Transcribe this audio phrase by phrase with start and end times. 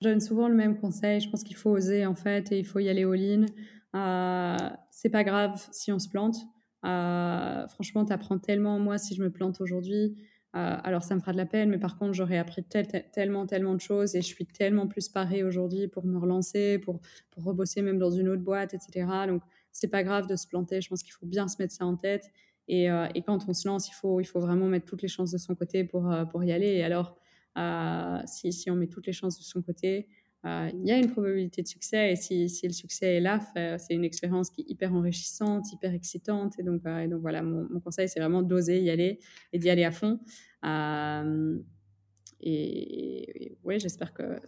[0.00, 1.20] Je donne souvent le même conseil.
[1.20, 3.46] Je pense qu'il faut oser en fait et il faut y aller all-in.
[3.94, 6.36] Euh, c'est pas grave si on se plante.
[6.86, 8.78] Euh, franchement, tu apprends tellement.
[8.78, 10.16] Moi, si je me plante aujourd'hui,
[10.56, 12.64] euh, alors ça me fera de la peine, mais par contre, j'aurais appris
[13.12, 17.00] tellement, tellement de choses et je suis tellement plus parée aujourd'hui pour me relancer, pour,
[17.30, 19.06] pour rebosser même dans une autre boîte, etc.
[19.28, 20.80] Donc, c'est pas grave de se planter.
[20.80, 22.30] Je pense qu'il faut bien se mettre ça en tête.
[22.68, 25.32] Et, et, quand on se lance, il faut, il faut vraiment mettre toutes les chances
[25.32, 26.68] de son côté pour, pour y aller.
[26.68, 27.16] Et alors,
[28.26, 30.08] si, si, on met toutes les chances de son côté,
[30.46, 32.12] euh, il y a une probabilité de succès.
[32.12, 33.40] Et si, le succès est là,
[33.78, 36.58] c'est une expérience qui est hyper enrichissante, hyper excitante.
[36.58, 39.18] Et donc, euh, voilà, mon, conseil, c'est vraiment d'oser y aller
[39.52, 40.18] et d'y aller à fond.
[40.64, 41.58] Euh,
[42.40, 44.40] et, oui, j'espère que,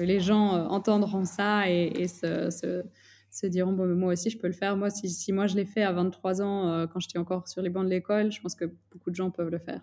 [0.00, 4.76] les gens entendront ça et, se, diront moi aussi, je peux le faire.
[4.76, 7.84] Moi, si moi, je l'ai fait à 23 ans, quand j'étais encore sur les bancs
[7.84, 9.82] de l'école, je pense que beaucoup de gens peuvent le faire.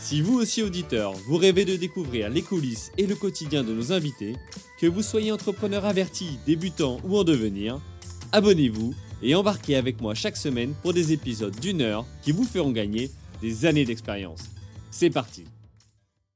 [0.00, 3.92] Si vous aussi auditeur, vous rêvez de découvrir les coulisses et le quotidien de nos
[3.92, 4.34] invités,
[4.78, 7.80] que vous soyez entrepreneur averti, débutant ou en devenir,
[8.32, 12.72] abonnez-vous et embarquez avec moi chaque semaine pour des épisodes d'une heure qui vous feront
[12.72, 13.10] gagner
[13.42, 14.44] des années d'expérience.
[14.90, 15.44] C'est parti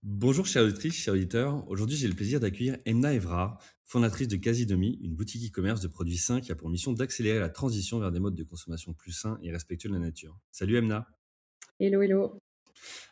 [0.02, 1.66] Bonjour chers auditrices, chers auditeurs.
[1.66, 6.18] Aujourd'hui j'ai le plaisir d'accueillir Emna Evra, fondatrice de Casidomi, une boutique e-commerce de produits
[6.18, 9.38] sains qui a pour mission d'accélérer la transition vers des modes de consommation plus sains
[9.42, 10.38] et respectueux de la nature.
[10.52, 11.08] Salut Emna
[11.80, 12.38] Hello, hello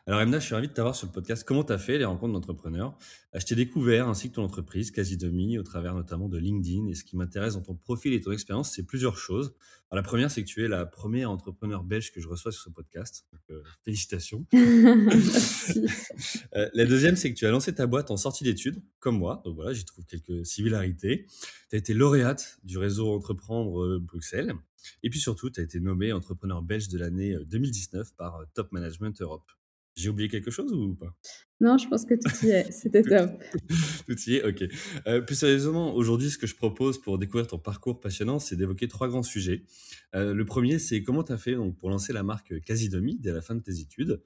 [0.05, 1.45] alors Emna, je suis ravi de t'avoir sur le podcast.
[1.47, 2.98] Comment tu as fait les rencontres d'entrepreneurs?
[3.36, 6.89] Euh, Je t'ai découvert ainsi que ton entreprise, quasi demi, au travers notamment de LinkedIn.
[6.89, 9.55] Et ce qui m'intéresse dans ton profil et ton expérience, c'est plusieurs choses.
[9.92, 12.70] la première, c'est que tu es la première entrepreneur belge que je reçois sur ce
[12.70, 13.27] podcast.
[13.30, 14.45] Donc, euh, félicitations.
[16.55, 19.41] Euh, la deuxième, c'est que tu as lancé ta boîte en sortie d'études, comme moi.
[19.45, 21.27] Donc voilà, j'y trouve quelques similarités.
[21.70, 24.52] Tu as été lauréate du réseau Entreprendre Bruxelles.
[25.02, 29.18] Et puis surtout, tu as été nommé entrepreneur belge de l'année 2019 par Top Management
[29.23, 29.51] Europe.
[29.95, 31.14] J'ai oublié quelque chose ou pas?
[31.62, 32.73] Non, je pense que tout y est.
[32.73, 33.30] C'était top.
[34.08, 34.64] tout y est, ok.
[35.06, 38.89] Euh, plus sérieusement, aujourd'hui, ce que je propose pour découvrir ton parcours passionnant, c'est d'évoquer
[38.89, 39.62] trois grands sujets.
[40.17, 43.30] Euh, le premier, c'est comment tu as fait donc, pour lancer la marque Casidomi dès
[43.30, 44.20] la fin de tes études.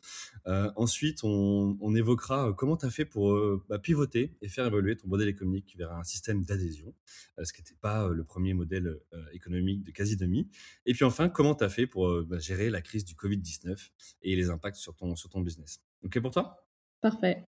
[0.46, 4.96] Euh, ensuite, on, on, évoquera comment tu as fait pour bah, pivoter et faire évoluer
[4.96, 6.94] ton modèle économique vers un système d'adhésion,
[7.42, 8.98] ce qui n'était pas le premier modèle
[9.32, 10.48] économique de Casidomi.
[10.86, 13.90] Et puis enfin, comment tu as fait pour bah, gérer la crise du Covid-19
[14.22, 15.82] et les impacts sur ton, sur ton business.
[16.02, 16.65] OK pour toi?
[17.00, 17.44] Parfait.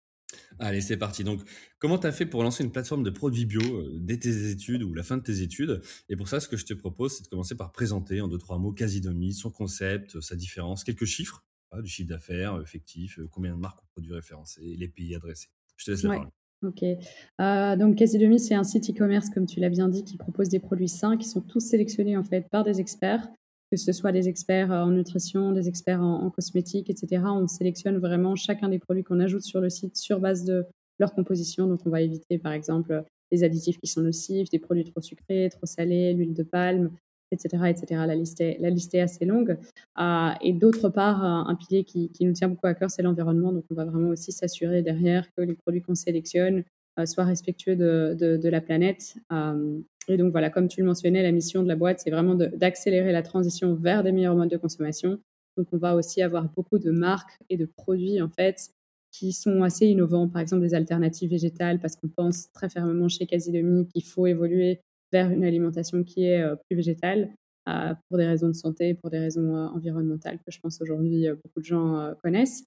[0.58, 1.24] Allez, c'est parti.
[1.24, 1.40] Donc,
[1.78, 4.82] comment tu as fait pour lancer une plateforme de produits bio euh, dès tes études
[4.82, 5.80] ou la fin de tes études?
[6.08, 8.38] Et pour ça, ce que je te propose, c'est de commencer par présenter en deux,
[8.38, 11.44] trois mots Casidomi, son concept, sa différence, quelques chiffres,
[11.82, 15.48] du chiffre d'affaires effectif, euh, combien de marques ont produits référencés, les pays adressés.
[15.76, 16.28] Je te laisse la parole.
[16.62, 16.82] Ok.
[16.82, 20.58] Euh, donc, Casidomi, c'est un site e-commerce, comme tu l'as bien dit, qui propose des
[20.58, 23.28] produits sains qui sont tous sélectionnés en fait par des experts
[23.70, 27.22] que ce soit des experts en nutrition, des experts en, cosmétiques, etc.
[27.26, 30.66] On sélectionne vraiment chacun des produits qu'on ajoute sur le site sur base de
[30.98, 31.66] leur composition.
[31.66, 35.48] Donc, on va éviter, par exemple, les additifs qui sont nocifs, des produits trop sucrés,
[35.50, 36.90] trop salés, l'huile de palme,
[37.30, 38.02] etc., etc.
[38.06, 39.58] La liste est, assez longue.
[40.00, 43.52] Euh, et d'autre part, un pilier qui, nous tient beaucoup à cœur, c'est l'environnement.
[43.52, 46.64] Donc, on va vraiment aussi s'assurer derrière que les produits qu'on sélectionne
[46.98, 49.16] euh, soient respectueux de, la planète.
[49.32, 52.34] Euh, et donc voilà, comme tu le mentionnais, la mission de la boîte, c'est vraiment
[52.34, 55.20] d'accélérer la transition vers des meilleurs modes de consommation.
[55.56, 58.70] Donc on va aussi avoir beaucoup de marques et de produits en fait
[59.10, 63.26] qui sont assez innovants, par exemple des alternatives végétales, parce qu'on pense très fermement chez
[63.26, 64.80] Casidomi qu'il faut évoluer
[65.12, 67.32] vers une alimentation qui est euh, plus végétale
[67.68, 71.26] euh, pour des raisons de santé, pour des raisons euh, environnementales que je pense aujourd'hui
[71.42, 72.64] beaucoup de gens connaissent.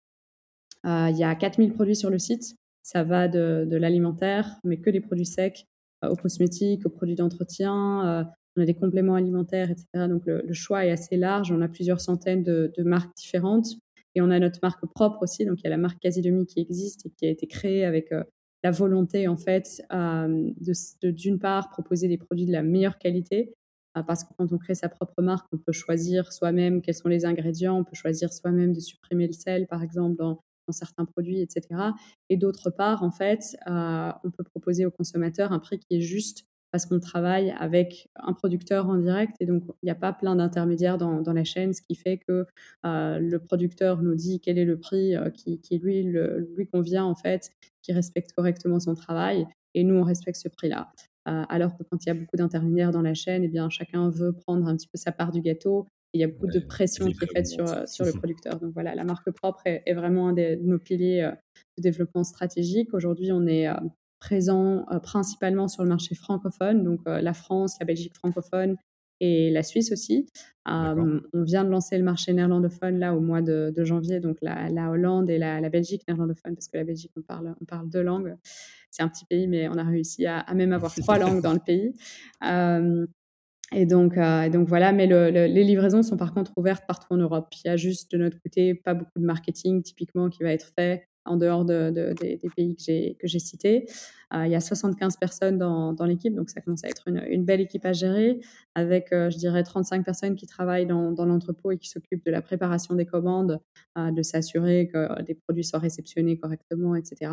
[0.83, 2.55] il y a 4000 produits sur le site.
[2.83, 5.67] Ça va de, l'alimentaire, mais que des produits secs,
[6.09, 8.07] aux cosmétiques, aux produits d'entretien.
[8.07, 8.23] Euh,
[8.57, 9.85] on a des compléments alimentaires, etc.
[10.09, 11.51] Donc le, choix est assez large.
[11.51, 13.67] On a plusieurs centaines de, marques différentes.
[14.13, 15.45] Et on a notre marque propre aussi.
[15.45, 18.11] Donc il y a la marque Casidomi qui existe et qui a été créée avec
[18.11, 18.23] euh,
[18.63, 19.81] la volonté, en fait,
[21.01, 23.55] d'une part proposer des produits de la meilleure qualité.
[24.05, 27.25] Parce que quand on crée sa propre marque, on peut choisir soi-même quels sont les
[27.25, 31.67] ingrédients, on peut choisir soi-même de supprimer le sel, par exemple, dans, certains produits, etc.
[32.29, 36.01] Et d'autre part, en fait, euh, on peut proposer aux consommateurs un prix qui est
[36.01, 40.13] juste parce qu'on travaille avec un producteur en direct et donc il n'y a pas
[40.13, 42.45] plein d'intermédiaires dans, la chaîne, ce qui fait que
[42.85, 47.51] euh, le producteur nous dit quel est le prix euh, qui, lui, convient en fait,
[47.81, 50.91] qui respecte correctement son travail et nous on respecte ce prix-là.
[51.25, 54.33] Alors que quand il y a beaucoup d'intermédiaires dans la chaîne, eh bien chacun veut
[54.33, 55.85] prendre un petit peu sa part du gâteau.
[56.13, 58.59] Il y a beaucoup de pression qui est faite sur, sur le producteur.
[58.59, 61.31] Donc voilà, la marque propre est, vraiment un de nos piliers
[61.77, 62.93] de développement stratégique.
[62.93, 63.67] Aujourd'hui, on est
[64.21, 68.77] présent euh, principalement sur le marché francophone, donc euh, la France, la Belgique francophone
[69.19, 70.27] et la Suisse aussi.
[70.67, 74.89] Euh, on vient de lancer le marché néerlandophone là au mois de, janvier, donc la,
[74.89, 78.35] Hollande et la, Belgique néerlandophone, parce que la Belgique, on parle, on parle deux langues.
[78.89, 81.59] C'est un petit pays, mais on a réussi à, même avoir trois langues dans le
[81.59, 81.93] pays.
[83.73, 84.15] Et donc,
[84.51, 87.47] donc voilà, mais les livraisons sont par contre ouvertes partout en Europe.
[87.63, 90.71] Il y a juste de notre côté pas beaucoup de marketing typiquement qui va être
[90.77, 93.85] fait en dehors de, des, pays que j'ai cités.
[94.33, 97.61] Euh, il y a 75 personnes dans, l'équipe, donc ça commence à être une, belle
[97.61, 98.39] équipe à gérer,
[98.75, 102.41] avec, euh, je dirais, 35 personnes qui travaillent dans, l'entrepôt et qui s'occupent de la
[102.41, 103.59] préparation des commandes,
[103.97, 107.31] euh, de s'assurer que les produits soient réceptionnés correctement, etc.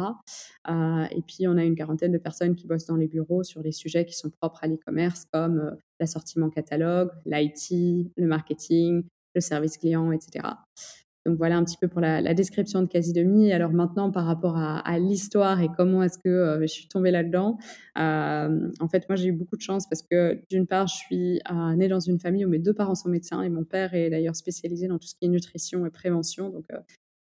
[1.10, 3.72] et puis, on a une quarantaine de personnes qui bossent dans les bureaux sur les
[3.72, 9.04] sujets qui sont propres à l'e-commerce, comme l'assortiment catalogue, l'IT, le marketing,
[9.34, 10.44] le service client, etc.
[11.28, 13.52] Donc voilà un petit peu pour la, description de Quasi Demi.
[13.52, 17.58] Alors maintenant, par rapport à, l'histoire et comment est-ce que euh, je suis tombée là-dedans,
[17.98, 21.40] euh, en fait, moi j'ai eu beaucoup de chance parce que d'une part, je suis
[21.52, 24.08] euh, née dans une famille où mes deux parents sont médecins et mon père est
[24.08, 26.48] d'ailleurs spécialisé dans tout ce qui est nutrition et prévention.
[26.48, 26.64] Donc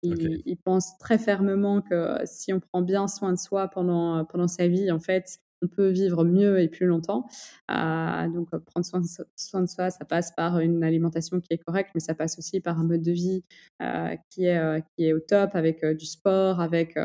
[0.01, 4.47] il, il, pense très fermement que si on prend bien soin de soi pendant, pendant
[4.47, 7.27] sa vie, en fait, on peut vivre mieux et plus longtemps.
[7.71, 11.91] Euh, donc, euh, prendre soin de, soi, ça passe par une alimentation qui est correcte,
[11.93, 13.43] mais ça passe aussi par un mode de vie
[13.81, 16.97] euh, qui, est, qui est au top, avec du sport, avec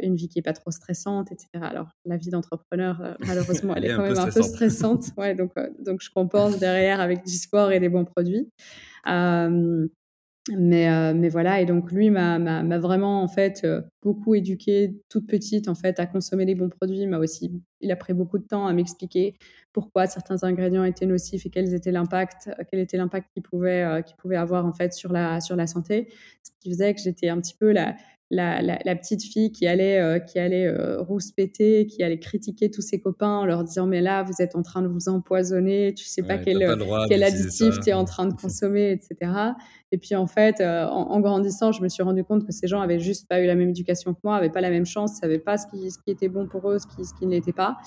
[0.00, 1.48] une vie qui n'est pas trop stressante, etc.
[1.62, 5.06] Alors, la vie d'entrepreneur, malheureusement, elle, est quand même un peu stressante.
[5.16, 8.50] Ouais, donc, donc, je compense derrière avec du sport et des bons produits.
[10.56, 15.26] Mais, euh, mais voilà, et donc lui m'a vraiment en fait euh, beaucoup éduqué toute
[15.26, 17.06] petite en fait à consommer les bons produits.
[17.06, 19.34] M'a aussi, il a pris beaucoup de temps à m'expliquer
[19.72, 24.38] pourquoi certains ingrédients étaient nocifs et quel était l'impact, quel était l'impact qu'ils pouvaient, euh,
[24.38, 26.08] avoir en fait sur la sur la santé.
[26.42, 27.94] Ce qui faisait que j'étais un petit peu la,
[28.30, 32.82] la, la, petite fille qui allait, euh, qui allait euh, rouspéter, qui allait critiquer tous
[32.82, 36.04] ses copains en leur disant mais là vous êtes en train de vous empoisonner, tu
[36.04, 36.58] sais pas quel,
[37.08, 39.32] quel additif tu es en train de consommer, etc.
[39.92, 42.82] Et puis en fait, euh, en, grandissant, je me suis rendu compte que ces gens
[42.82, 45.38] avaient juste pas eu la même éducation que moi, avaient pas la même chance, savaient
[45.38, 47.54] pas ce qui, ce qui était bon pour eux, ce qui, ce qui ne l'était
[47.54, 47.78] pas.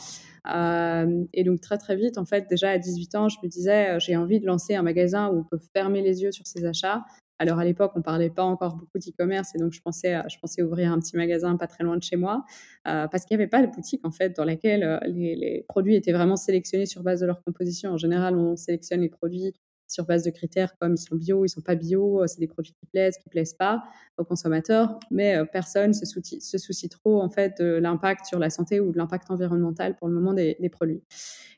[0.52, 4.00] Euh, et donc très très vite, en fait, déjà à 18 ans, je me disais
[4.00, 7.04] j'ai envie de lancer un magasin où on peut fermer les yeux sur ses achats
[7.42, 10.62] alors à l'époque, on parlait pas encore beaucoup d'e-commerce et donc je pensais, je pensais
[10.62, 12.46] ouvrir un petit magasin pas très loin de chez moi
[12.88, 15.96] euh, parce qu'il n'y avait pas de boutique en fait dans laquelle euh, les, produits
[15.96, 17.94] étaient vraiment sélectionnés sur base de leur composition.
[17.94, 19.56] En général, on sélectionne les produits
[19.88, 22.48] sur base de critères comme ils sont bio, ils sont pas bio, euh, c'est des
[22.48, 23.82] produits qui plaisent, qui plaisent pas
[24.20, 28.52] aux consommateurs, mais personne se soucie, se soucie trop en fait de l'impact sur la
[28.52, 31.02] santé ou de l'impact environnemental pour le moment des, des, produits.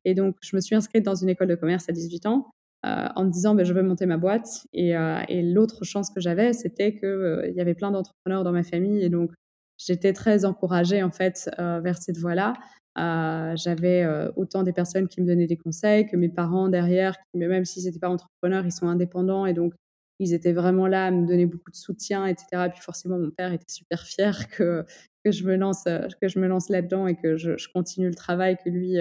[0.05, 2.53] Et donc je me suis inscrite dans une école de commerce à 18 ans
[2.85, 4.67] euh, en me disant ben, je veux monter ma boîte.
[4.73, 8.63] Et, euh, l'autre chance que j'avais, c'était qu'il euh, y avait plein d'entrepreneurs dans ma
[8.63, 9.01] famille.
[9.03, 9.31] Et donc,
[9.77, 12.53] j'étais très encouragée en fait vers cette voie-là.
[13.55, 17.65] j'avais autant des personnes qui me donnaient des conseils que mes parents derrière, qui, même
[17.65, 19.73] s'ils n'étaient pas entrepreneurs, ils sont indépendants et donc
[20.19, 22.45] ils étaient vraiment là à me donner beaucoup de soutien, etc.
[22.67, 24.85] Et puis forcément, mon père était super fier que,
[25.25, 25.85] que je me lance,
[26.21, 28.97] que je me lance là-dedans et que je, continue le travail que lui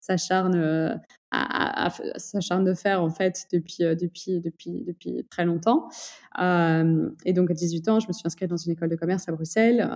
[0.00, 1.00] s'acharne
[1.34, 5.88] à, s'acharne de faire en fait depuis, depuis, depuis, depuis très longtemps.
[6.38, 9.32] et donc à 18 ans, je me suis inscrite dans une école de commerce à
[9.32, 9.88] Bruxelles.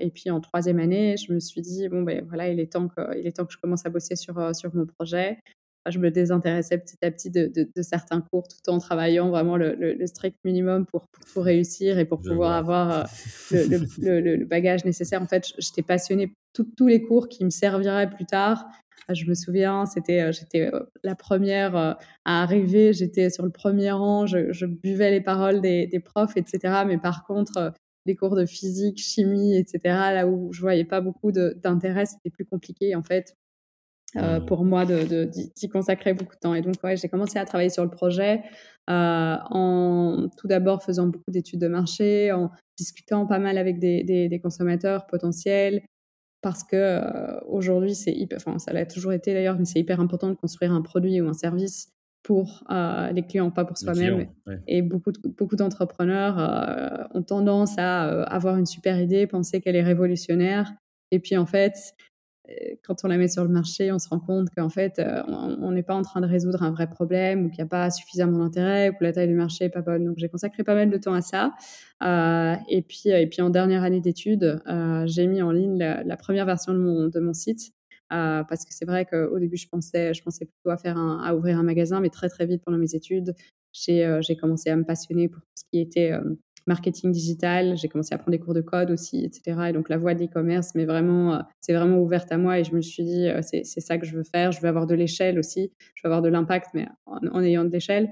[0.00, 2.88] et puis en troisième année, je me suis dit bon ben voilà, il est temps
[2.88, 5.38] que, il est temps que je commence à bosser sur, sur mon projet
[5.88, 10.36] je me désintéressais petit à petit de, certains cours tout en travaillant vraiment le, strict
[10.44, 13.06] minimum pour, pour, réussir et pour pouvoir avoir
[13.52, 15.22] euh, le, bagage nécessaire.
[15.22, 18.66] En fait, j'étais passionnée tous les cours qui me serviraient plus tard.
[19.12, 23.90] Je me souviens, c'était, euh, j'étais euh, la première à arriver, j'étais sur le premier
[23.90, 26.84] rang, je, buvais les paroles des, des, profs, etc.
[26.86, 27.72] Mais par contre,
[28.06, 32.44] les cours de physique, chimie, etc., là où je voyais pas beaucoup d'intérêt, c'était plus
[32.44, 33.36] compliqué en fait
[34.16, 36.54] euh, pour moi de, d'y consacrer beaucoup de temps.
[36.54, 38.42] Et donc, ouais, j'ai commencé à travailler sur le projet
[38.88, 44.02] euh, en tout d'abord faisant beaucoup d'études de marché, en discutant pas mal avec des,
[44.02, 45.82] des, consommateurs potentiels,
[46.42, 50.00] parce que euh, aujourd'hui, c'est hyper, enfin, ça l'a toujours été d'ailleurs, mais c'est hyper
[50.00, 51.92] important de construire un produit ou un service
[52.22, 52.64] pour
[53.12, 54.28] les clients, pas pour soi-même.
[54.66, 60.70] Et beaucoup, beaucoup d'entrepreneurs ont tendance à avoir une super idée, penser qu'elle est révolutionnaire.
[61.12, 61.94] Et puis en fait,
[62.84, 65.82] quand on la met sur le marché, on se rend compte qu'en fait, on n'est
[65.82, 68.90] pas en train de résoudre un vrai problème ou qu'il n'y a pas suffisamment d'intérêt
[68.90, 70.04] ou que la taille du marché n'est pas bonne.
[70.04, 71.52] Donc, j'ai consacré pas mal de temps à ça.
[72.68, 74.62] et, puis, et puis, en dernière année d'études,
[75.06, 76.78] j'ai mis en ligne la, première version de
[77.20, 77.72] mon, site.
[78.08, 81.58] parce que c'est vrai qu'au début, je pensais, je pensais plutôt à, faire à ouvrir
[81.58, 83.34] un magasin, mais très, très vite pendant mes études,
[83.72, 86.12] j'ai commencé à me passionner pour tout ce qui était
[86.66, 87.76] marketing digital.
[87.76, 89.68] J'ai commencé à prendre des cours de code aussi, etc.
[89.68, 92.58] Et donc la voie de l'e-commerce, mais vraiment, euh, c'est vraiment ouverte à moi.
[92.58, 94.52] Et je me suis dit, euh, c'est ça que je veux faire.
[94.52, 95.72] Je veux avoir de l'échelle aussi.
[95.94, 98.10] Je veux avoir de l'impact, mais en, ayant de l'échelle.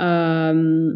[0.00, 0.94] Euh,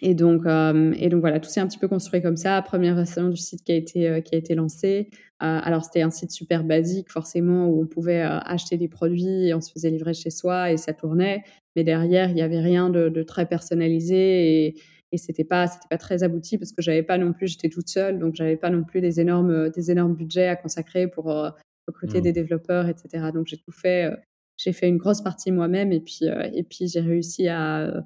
[0.00, 2.60] et donc, et donc voilà, tout s'est un petit peu construit comme ça.
[2.62, 5.10] Première version du site qui a été qui a été lancé.
[5.38, 9.60] alors c'était un site super basique forcément où on pouvait acheter des produits et on
[9.60, 11.44] se faisait livrer chez soi et ça tournait.
[11.76, 14.76] Mais derrière il y avait rien de, de très personnalisé et,
[15.12, 17.88] et c'était pas c'était pas très abouti parce que j'avais pas non plus j'étais toute
[17.88, 21.50] seule donc j'avais pas non plus des énormes des énormes budgets à consacrer pour euh,
[21.86, 22.22] recruter mmh.
[22.22, 24.16] des développeurs etc donc j'ai tout fait euh,
[24.56, 28.04] j'ai fait une grosse partie moi-même et puis euh, et puis j'ai réussi à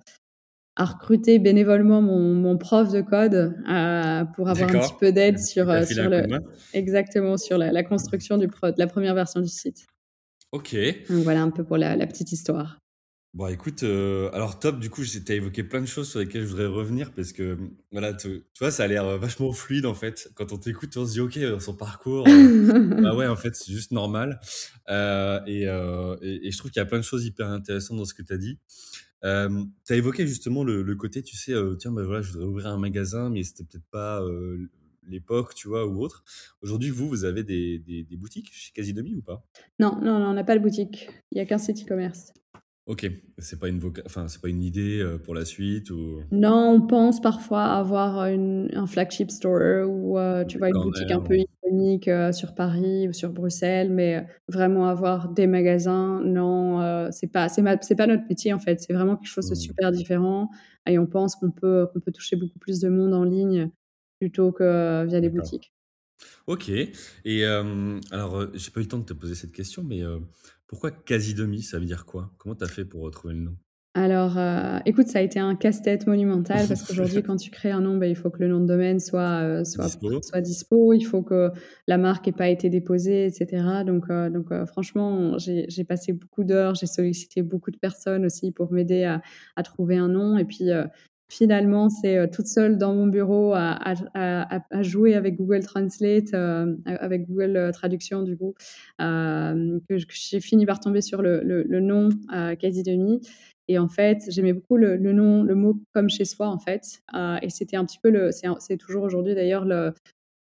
[0.78, 3.54] à recruter bénévolement mon, mon prof de code
[4.34, 6.26] pour avoir un petit peu d'aide sur, sur le,
[6.74, 9.86] exactement sur la, construction du pro, de la première version du site.
[10.52, 10.76] Ok.
[11.08, 12.76] Donc voilà un peu pour la, la petite histoire.
[13.36, 16.44] Bon, écoute, euh, alors top, du coup, tu as évoqué plein de choses sur lesquelles
[16.44, 17.58] je voudrais revenir parce que,
[17.92, 20.30] voilà, tu, vois, ça a l'air euh, vachement fluide en fait.
[20.34, 22.24] Quand on t'écoute, on se dit, OK, euh, son parcours,
[23.02, 24.40] bah ouais, en fait, c'est juste normal.
[24.88, 28.22] et, et, je trouve qu'il y a plein de choses hyper intéressantes dans ce que
[28.22, 28.58] tu as dit.
[29.22, 29.28] tu
[29.92, 33.28] as évoqué justement le, côté, tu sais, tiens, bah voilà, je voudrais ouvrir un magasin,
[33.28, 34.22] mais c'était peut-être pas
[35.08, 36.24] l'époque, tu vois, ou autre.
[36.62, 39.46] Aujourd'hui, vous, vous avez des, des, des boutiques chez Casidomi ou pas?
[39.78, 41.10] Non, non, non, on n'a pas de boutique.
[41.32, 42.32] Il n'y a qu'un site e-commerce.
[42.86, 43.04] Ok,
[43.38, 46.20] c'est pas une enfin c'est pas une idée euh, pour la suite ou?
[46.30, 51.20] Non, on pense parfois avoir un flagship store ou euh, tu vois une boutique un
[51.20, 57.26] peu iconique euh, sur Paris ou sur Bruxelles, mais vraiment avoir des magasins, non, c'est
[57.26, 58.80] pas c'est c'est pas notre métier en fait.
[58.80, 59.56] C'est vraiment quelque chose de mmh.
[59.56, 60.48] super différent
[60.88, 63.68] et on pense qu'on peut qu'on peut toucher beaucoup plus de monde en ligne
[64.20, 65.72] plutôt que via des boutiques.
[66.46, 66.70] Ok.
[67.24, 70.02] Et alors, j'ai pas eu le temps de te poser cette question, mais
[70.66, 72.32] pourquoi quasi demi Ça veut dire quoi?
[72.38, 73.56] Comment tu as fait pour retrouver le nom?
[73.94, 74.36] Alors,
[74.84, 78.06] écoute, ça a été un casse-tête monumental parce qu'aujourd'hui, quand tu crées un nom, bah,
[78.06, 80.20] il faut que le nom de domaine soit, soit, dispo.
[80.20, 81.50] soit dispo, il faut que
[81.86, 83.62] la marque n'ait pas été déposée, etc.
[83.86, 89.04] Donc, donc franchement, j'ai passé beaucoup d'heures, j'ai sollicité beaucoup de personnes aussi pour m'aider
[89.04, 89.22] à,
[89.56, 90.36] à, trouver un nom.
[90.36, 90.68] Et puis,
[91.28, 93.94] finalement, c'est euh, toute seule dans mon bureau à,
[94.80, 98.54] jouer avec Google Translate, euh, avec Google euh, Traduction du coup,
[98.98, 102.08] que, j'ai fini par tomber sur le, nom
[102.58, 103.20] quasi demi.
[103.68, 107.02] Et en fait, j'aimais beaucoup le, nom, le mot comme chez soi en fait.
[107.42, 109.92] et c'était un petit peu le, c'est toujours aujourd'hui d'ailleurs le,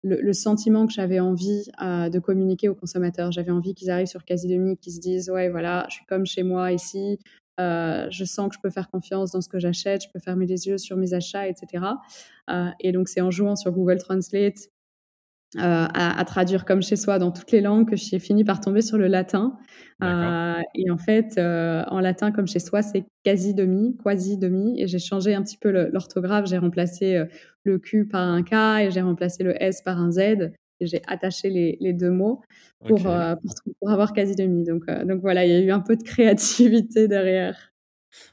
[0.02, 3.30] le, sentiment que j'avais envie de communiquer aux consommateurs.
[3.30, 6.26] J'avais envie qu'ils arrivent sur quasi demi, qu'ils se disent ouais voilà, je suis comme
[6.26, 7.18] chez moi ici.
[7.60, 10.46] Euh, je sens que je peux faire confiance dans ce que j'achète, je peux fermer
[10.46, 11.84] les yeux sur mes achats, etc.
[12.50, 14.56] Euh, et donc, c'est en jouant sur Google Translate
[15.58, 18.80] euh, à, traduire comme chez soi dans toutes les langues que j'ai fini par tomber
[18.80, 19.58] sur le latin.
[20.02, 24.80] et en fait, en latin comme chez soi, c'est quasi demi, quasi demi.
[24.80, 26.46] Et j'ai changé un petit peu l'orthographe.
[26.46, 27.22] J'ai remplacé
[27.64, 30.52] le Q par un K et j'ai remplacé le S par un Z
[30.86, 32.42] j'ai attaché les, deux mots
[32.86, 33.34] pour, euh,
[33.80, 34.64] pour, avoir quasi demi.
[34.64, 37.72] Donc, euh, donc voilà, il y a eu un peu de créativité derrière.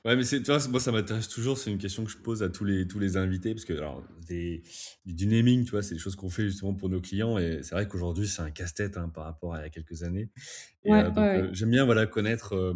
[0.03, 1.57] Ouais, mais c'est, tu vois, moi, ça m'intéresse toujours.
[1.57, 3.53] C'est une question que je pose à tous les, tous les invités.
[3.53, 6.99] Parce que, alors, du naming, tu vois, c'est des choses qu'on fait justement pour nos
[6.99, 7.37] clients.
[7.37, 10.03] Et c'est vrai qu'aujourd'hui, c'est un casse-tête hein, par rapport à il y a quelques
[10.03, 10.29] années.
[10.83, 12.75] Et, euh, donc, j'aime bien, voilà, connaître,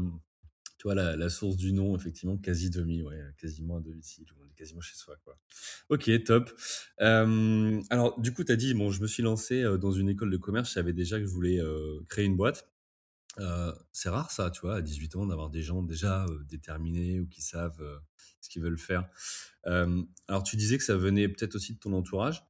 [0.78, 4.82] tu vois, la, la, source du nom, effectivement, quasi demi, ouais, quasiment un domicile quasiment
[4.82, 5.16] chez soi.
[5.24, 5.38] Quoi.
[5.90, 6.52] Ok, top.
[7.02, 10.10] Euh, alors, du coup, tu as dit, bon, je me suis lancé euh, dans une
[10.10, 12.70] école de commerce, je savais déjà que je voulais euh, créer une boîte.
[13.92, 17.42] c'est rare ça, tu vois, à 18 ans, d'avoir des gens déjà déterminés ou qui
[17.42, 17.82] savent
[18.42, 19.10] ce qu'ils veulent faire.
[19.66, 22.44] alors, tu disais que ça venait peut-être aussi de ton entourage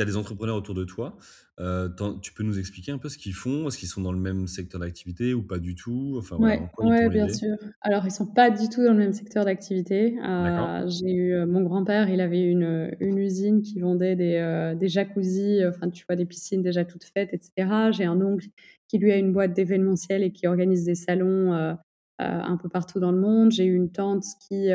[0.00, 1.16] tu as des entrepreneurs autour de toi.
[1.60, 1.90] Euh,
[2.22, 3.68] tu peux nous expliquer un peu ce qu'ils font?
[3.68, 6.14] Est-ce qu'ils sont dans le même secteur d'activité ou pas du tout?
[6.16, 7.54] Enfin, Oui, bien sûr.
[7.82, 10.16] Alors, ils sont pas du tout dans le même secteur d'activité.
[10.26, 14.88] Euh, j'ai eu euh, mon grand-père, il avait une, une, usine qui vendait des, des
[14.88, 17.90] jacuzzis, enfin, tu vois, des piscines déjà toutes faites, etc.
[17.92, 18.46] J'ai un oncle
[18.88, 21.76] qui, lui, a une boîte d'événementiel et qui organise des salons
[22.18, 23.52] un peu partout dans le monde.
[23.52, 24.70] J'ai eu une tante qui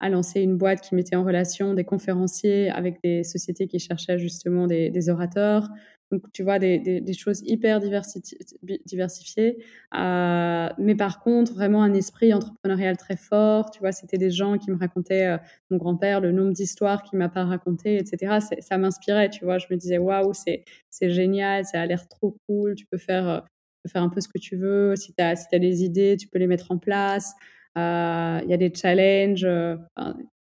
[0.00, 4.18] a lancé une boîte qui mettait en relation des conférenciers avec des sociétés qui cherchaient
[4.18, 5.68] justement des, orateurs.
[6.10, 9.58] donc tu vois des, choses hyper diversifiées.
[9.94, 13.70] Euh, mais par contre, vraiment un esprit entrepreneurial très fort.
[13.70, 15.36] Tu vois, c'était des gens qui me racontaient, euh,
[15.70, 18.38] mon grand-père, le nombre d'histoires qu'il m'a pas racontées, etc.
[18.60, 19.58] Ça m'inspirait, tu vois.
[19.58, 20.64] Je me disais, waouh, c'est
[21.10, 22.74] génial, ça a l'air trop cool.
[22.74, 23.40] Tu peux faire, euh,
[23.86, 24.96] faire un peu ce que tu veux.
[24.96, 27.34] Si tu si as des idées, tu peux les mettre en place.
[27.78, 29.46] Euh, il y a des challenges.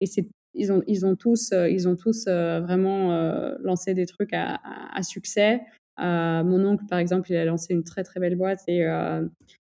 [0.01, 3.13] et c'est ils ont, ils ont tous, ils ont tous vraiment
[3.63, 5.61] lancé des trucs à, à, à succès.
[6.01, 9.23] Euh, mon oncle, par exemple, il a lancé une très très belle boîte et, euh,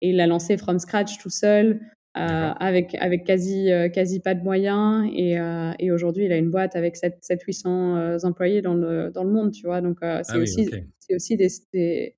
[0.01, 1.79] et il l'a lancé from scratch tout seul.
[2.17, 2.21] Euh,
[2.59, 5.37] avec avec quasi quasi pas de moyens et,
[5.77, 9.51] et aujourd'hui il a une boîte avec 7 800 employés dans le dans le monde
[9.51, 10.67] tu vois donc c'est ah aussi
[10.97, 12.15] c'est aussi des, des,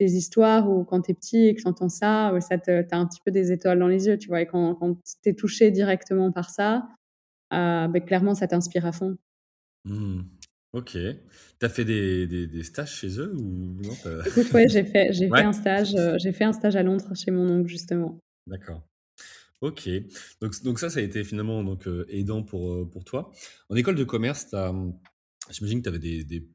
[0.00, 2.96] des histoires où quand tu es petit et que tu entends ça, ça te, as
[2.96, 4.40] un petit peu des étoiles dans les yeux, tu vois.
[4.40, 6.88] Et quand, quand tu es touché directement par ça,
[7.52, 9.16] euh, ben, clairement, ça t'inspire à fond.
[9.84, 10.22] Mmh.
[10.72, 10.92] Ok.
[10.92, 13.92] Tu as fait des, des, stages chez eux ou non
[14.26, 15.94] Écoute, ouais, j'ai fait, j'ai fait un stage.
[15.94, 18.18] Euh, j'ai fait un stage à Londres chez mon oncle justement.
[18.46, 18.82] D'accord.
[19.60, 19.88] Ok.
[20.40, 23.30] Donc, donc ça, ça a été finalement donc euh, aidant pour euh, pour toi.
[23.68, 24.54] En école de commerce,
[25.50, 26.48] j'imagine que tu avais des, des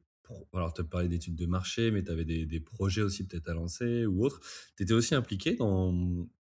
[0.54, 3.48] alors, tu as parlé d'études de marché, mais tu avais des, des, projets aussi peut-être
[3.48, 4.40] à lancer ou autre.
[4.76, 5.92] Tu étais aussi impliqué dans,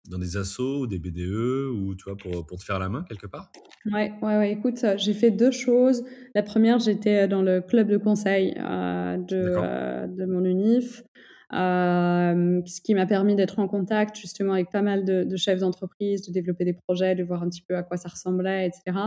[0.08, 3.04] dans des assos ou des BDE ou tu vois, pour, pour te faire la main
[3.08, 3.50] quelque part?
[3.86, 4.52] Ouais, ouais, ouais.
[4.52, 6.04] Écoute, euh, j'ai fait deux choses.
[6.34, 11.02] La première, j'étais dans le club de conseil euh, de, euh, de mon UNIF.
[11.52, 15.60] Euh, ce qui m'a permis d'être en contact justement avec pas mal de, de chefs
[15.60, 18.98] d'entreprise, de développer des projets, de voir un petit peu à quoi ça ressemblait, etc.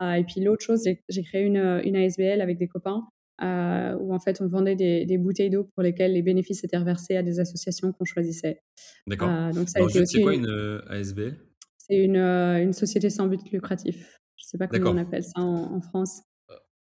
[0.00, 3.06] Euh, et puis l'autre chose, j'ai créé une, une ASBL avec des copains
[3.42, 6.76] euh, où en fait on vendait des, des bouteilles d'eau pour lesquelles les bénéfices étaient
[6.76, 8.62] reversés à des associations qu'on choisissait.
[9.06, 9.30] D'accord.
[9.30, 11.36] Euh, donc ça C'est quoi une euh, ASBL
[11.78, 14.20] C'est une, euh, une, société sans but lucratif.
[14.36, 16.22] Je ne sais pas comment on appelle ça en, en France.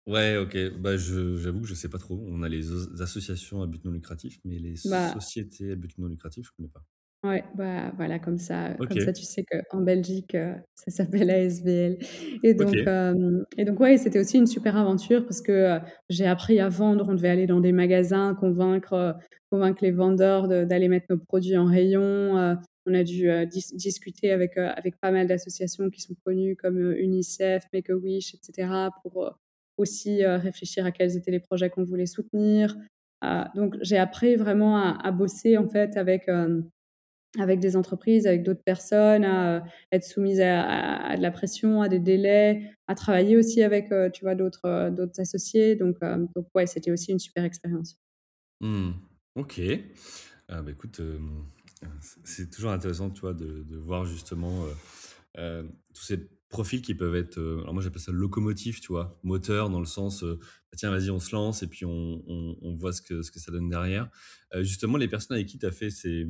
[0.07, 0.57] Ouais, ok.
[0.81, 2.19] Bah, j'avoue que je ne sais pas trop.
[2.26, 2.67] On a les
[3.02, 6.57] associations à but non lucratif, mais les bah sociétés à but non lucratif, je ne
[6.57, 6.83] connais pas.
[7.25, 11.99] Ouais, bah, voilà, comme ça comme ça, tu sais qu'en Belgique, euh, ça s'appelle ASBL
[12.45, 12.77] et donc
[13.57, 17.07] et donc ouais, c'était aussi une super aventure parce que, j'ai appris à vendre.
[17.09, 19.17] On devait aller dans des magasins, convaincre,
[19.51, 22.57] convaincre les vendeurs d'aller mettre nos produits en rayon,
[22.87, 28.35] on a dû, discuter avec, avec pas mal d'associations qui sont connues comme, UNICEF, Make-A-Wish
[28.35, 29.29] et cetera pour,
[29.77, 32.77] aussi, réfléchir à quels étaient les projets qu'on voulait soutenir.
[33.57, 36.29] donc j'ai appris vraiment à à bosser en fait avec,
[37.39, 39.61] avec des entreprises, avec d'autres personnes, à euh,
[39.93, 44.25] être soumise à, de la pression, à des délais, à travailler aussi avec, euh, tu
[44.25, 45.77] vois, d'autres euh, d'autres associés.
[45.77, 47.99] Donc, donc ouais, c'était aussi une super expérience.
[48.61, 48.91] Mmh.
[49.37, 49.61] Ok.
[50.49, 51.01] Ah, bah, écoute,
[52.25, 54.65] c'est toujours intéressant, tu vois, de, voir justement
[55.35, 59.79] tous ces profils qui peuvent être, alors moi j'appelle ça locomotif, tu vois, moteur dans
[59.79, 63.03] le sens, bah, tiens, vas-y, on se lance et puis on, on, on, voit ce
[63.03, 64.11] que, ce que ça donne derrière.
[64.61, 66.27] justement, les personnes avec qui tu as fait ces,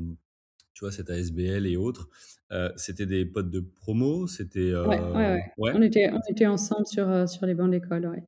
[0.78, 2.08] tu vois, cette ASBL et autres,
[2.52, 4.70] euh, c'était des potes de promo C'était.
[4.70, 8.22] Euh, ouais, ouais, On, était, on était ensemble sur, euh, sur les bancs d'école, ouais.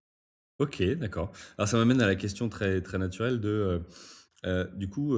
[0.58, 1.30] Ok, d'accord.
[1.58, 3.82] Alors ça m'amène à la question très, très naturelle de,
[4.74, 5.16] du coup,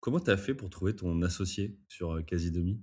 [0.00, 2.82] comment tu as fait pour trouver ton associé sur Casidomi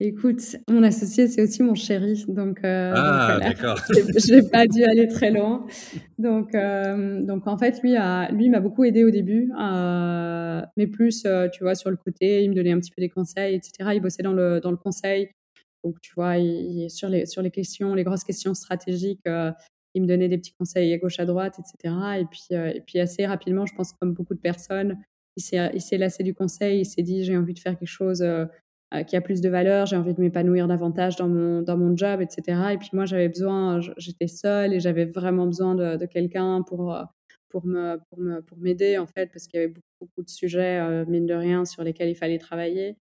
[0.00, 2.24] Écoute, mon associé, c'est aussi mon chéri.
[2.28, 3.78] Donc, euh, ah, d'accord.
[3.88, 5.66] Je n'ai pas dû aller très loin.
[6.18, 10.86] Donc, euh, donc en fait, lui, a, lui m'a beaucoup aidé au début, euh, mais
[10.86, 13.90] plus, tu vois, sur le côté, il me donnait un petit peu des conseils, etc.
[13.94, 15.30] Il bossait dans le, dans le conseil.
[15.84, 19.26] Donc, tu vois, il, sur, les, sur les questions, les grosses questions stratégiques,
[19.96, 21.94] il me donnait des petits conseils à gauche, à droite, etc.
[22.18, 24.98] Et puis, et puis assez rapidement, je pense, comme beaucoup de personnes,
[25.36, 28.24] il s'est lassé du conseil, il s'est dit, j'ai envie de faire quelque chose
[29.08, 32.20] qui a plus de valeur, j'ai envie de m'épanouir davantage dans mon, dans mon job,
[32.20, 32.60] etc.
[32.72, 36.94] Et puis moi, j'avais besoin, j'étais seule et j'avais vraiment besoin de, de quelqu'un pour,
[36.94, 37.02] euh,
[37.54, 40.28] pour me pour me pour m'aider en fait parce qu'il y avait beaucoup, beaucoup de
[40.28, 42.96] sujets euh, mine de rien sur lesquels il fallait travailler.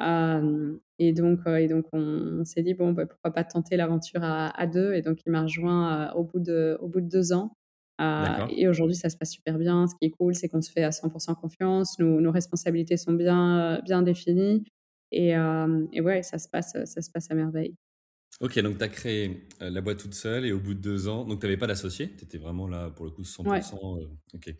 [0.00, 4.22] Euh, et donc et donc on, on s'est dit bon bah, pourquoi pas tenter l'aventure
[4.22, 4.94] à, à, deux?
[4.94, 7.52] Et donc il m'a rejoint au bout de au bout de deux ans.
[8.00, 9.86] Euh, et aujourd'hui ça se passe super bien.
[9.86, 11.98] Ce qui est cool c'est qu'on se fait à 100% confiance.
[11.98, 14.64] Nos, nos responsabilités sont bien bien définies
[15.12, 17.74] et, et ouais, ça se passe, ça se passe à merveille.
[18.40, 21.24] Ok, donc tu as créé la boîte toute seule et au bout de deux ans,
[21.24, 23.48] donc tu n'avais pas d'associé, tu étais vraiment là pour le coup 100%.
[23.48, 23.60] Ouais.
[24.00, 24.54] Euh, ok.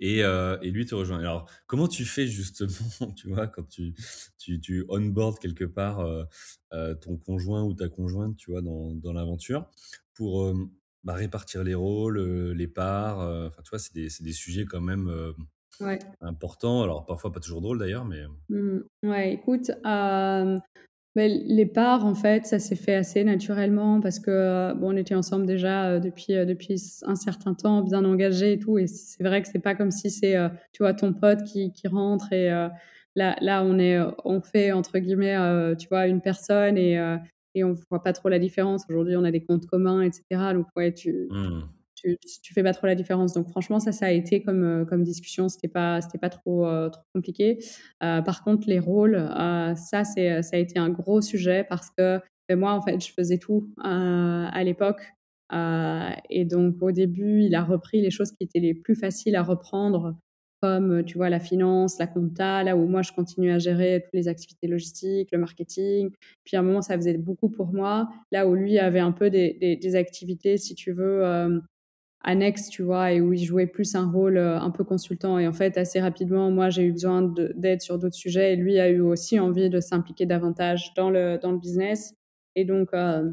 [0.00, 1.20] Et, euh, et, lui te rejoint.
[1.20, 3.94] Alors, comment tu fais justement, tu vois, quand tu,
[4.36, 9.12] tu, tu onboard quelque part euh, ton conjoint ou ta conjointe, tu vois, dans, dans
[9.12, 9.70] l'aventure
[10.14, 10.52] pour
[11.04, 12.18] bah, répartir les rôles,
[12.52, 15.08] les parts, enfin, tu vois, c'est des, des, sujets quand même
[15.80, 15.98] ouais.
[16.20, 16.82] importants.
[16.82, 18.22] Alors, parfois pas toujours drôles d'ailleurs, mais.
[18.48, 18.80] Mmh.
[19.04, 19.70] Ouais, écoute.
[21.16, 25.16] Mais les parts, en fait, ça s'est fait assez naturellement parce que bon, on était
[25.16, 28.78] ensemble déjà depuis depuis un certain temps, bien engagés et tout.
[28.78, 30.36] Et c'est vrai que c'est pas comme si c'est
[30.72, 32.48] tu vois ton pote qui, qui rentre et
[33.16, 35.36] là là on est on fait entre guillemets
[35.76, 36.96] tu vois une personne et
[37.54, 38.84] et on voit pas trop la différence.
[38.88, 40.52] Aujourd'hui, on a des comptes communs, etc.
[40.54, 41.62] Donc ouais, tu mmh
[42.00, 43.34] tu, tu fais pas trop la différence.
[43.34, 45.48] Donc franchement, ça, ça a été comme, euh, comme discussion.
[45.48, 47.58] C'était pas, c'était pas trop, euh, trop compliqué.
[48.02, 49.16] Euh, par contre, les rôles,
[49.76, 53.12] ça, c'est, ça a été un gros sujet parce que ben, moi, en fait, je
[53.12, 55.02] faisais tout à l'époque.
[56.30, 59.42] et donc, au début, il a repris les choses qui étaient les plus faciles à
[59.42, 60.16] reprendre
[60.62, 64.12] comme tu vois la finance, la compta, là où moi je continue à gérer toutes
[64.12, 66.10] les activités logistiques, le marketing.
[66.44, 69.30] Puis à un moment ça faisait beaucoup pour moi, là où lui avait un peu
[69.30, 71.62] des, des, activités, si tu veux,
[72.22, 75.38] annexe, tu vois, et où il jouait plus un rôle euh, un peu consultant.
[75.38, 77.22] Et en fait, assez rapidement, moi, j'ai eu besoin
[77.54, 81.38] d'aide sur d'autres sujets et lui a eu aussi envie de s'impliquer davantage dans le,
[81.38, 82.14] dans le business.
[82.56, 83.30] Et donc, euh,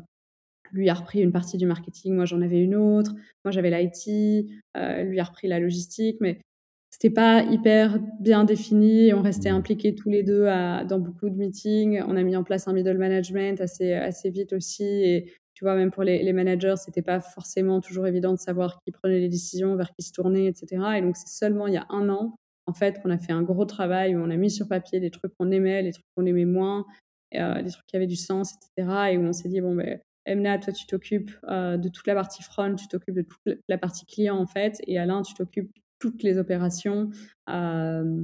[0.72, 3.14] lui a repris une partie du marketing, moi j'en avais une autre,
[3.46, 6.42] moi j'avais l'IT, euh, lui a repris la logistique, mais
[6.90, 9.14] c'était pas hyper bien défini.
[9.14, 9.56] On restait mmh.
[9.56, 12.02] impliqués tous les deux à, dans beaucoup de meetings.
[12.08, 14.84] On a mis en place un middle management assez, assez vite aussi.
[14.84, 18.80] Et tu vois, même pour les, les managers, c'était pas forcément toujours évident de savoir
[18.86, 20.84] qui prenait les décisions, vers qui se tournait, etc.
[20.98, 22.36] Et donc, c'est seulement il y a un an,
[22.68, 25.10] en fait, qu'on a fait un gros travail où on a mis sur papier les
[25.10, 26.86] trucs qu'on aimait, les trucs qu'on aimait moins,
[27.34, 29.14] euh, les trucs qui avaient du sens, etc.
[29.14, 32.14] Et où on s'est dit, bon, ben, Emna, toi, tu t'occupes euh, de toute la
[32.14, 34.80] partie front, tu t'occupes de toute la partie client, en fait.
[34.86, 37.10] Et Alain, tu t'occupes toutes les opérations
[37.50, 38.24] euh,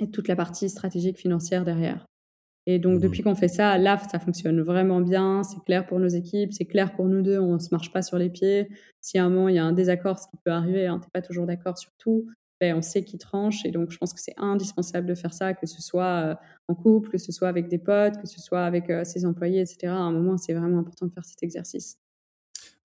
[0.00, 2.06] et toute la partie stratégique financière derrière.
[2.66, 5.42] Et donc, mmh depuis qu'on fait ça, là, ça fonctionne vraiment bien.
[5.44, 7.38] C'est clair pour nos équipes, c'est clair pour nous deux.
[7.38, 8.68] On ne se marche pas sur les pieds.
[9.00, 11.06] Si à un moment il y a un désaccord, ce qui peut arriver, hein, tu
[11.06, 12.26] n'es pas toujours d'accord sur tout,
[12.60, 13.64] ben, on sait qui tranche.
[13.64, 16.34] Et donc, je pense que c'est indispensable de faire ça, que ce soit euh,
[16.68, 19.60] en couple, que ce soit avec des potes, que ce soit avec euh, ses employés,
[19.60, 19.88] etc.
[19.88, 21.98] À un moment, c'est vraiment important de faire cet exercice.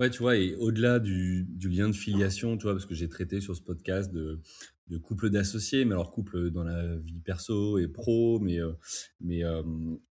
[0.02, 3.08] Ouais, tu vois, et au-delà du, du, lien de filiation, tu vois, parce que j'ai
[3.08, 4.42] traité sur ce podcast de,
[4.88, 8.72] de couple d'associés, mais alors couple dans la vie perso et pro, mais, euh,
[9.20, 9.62] mais euh,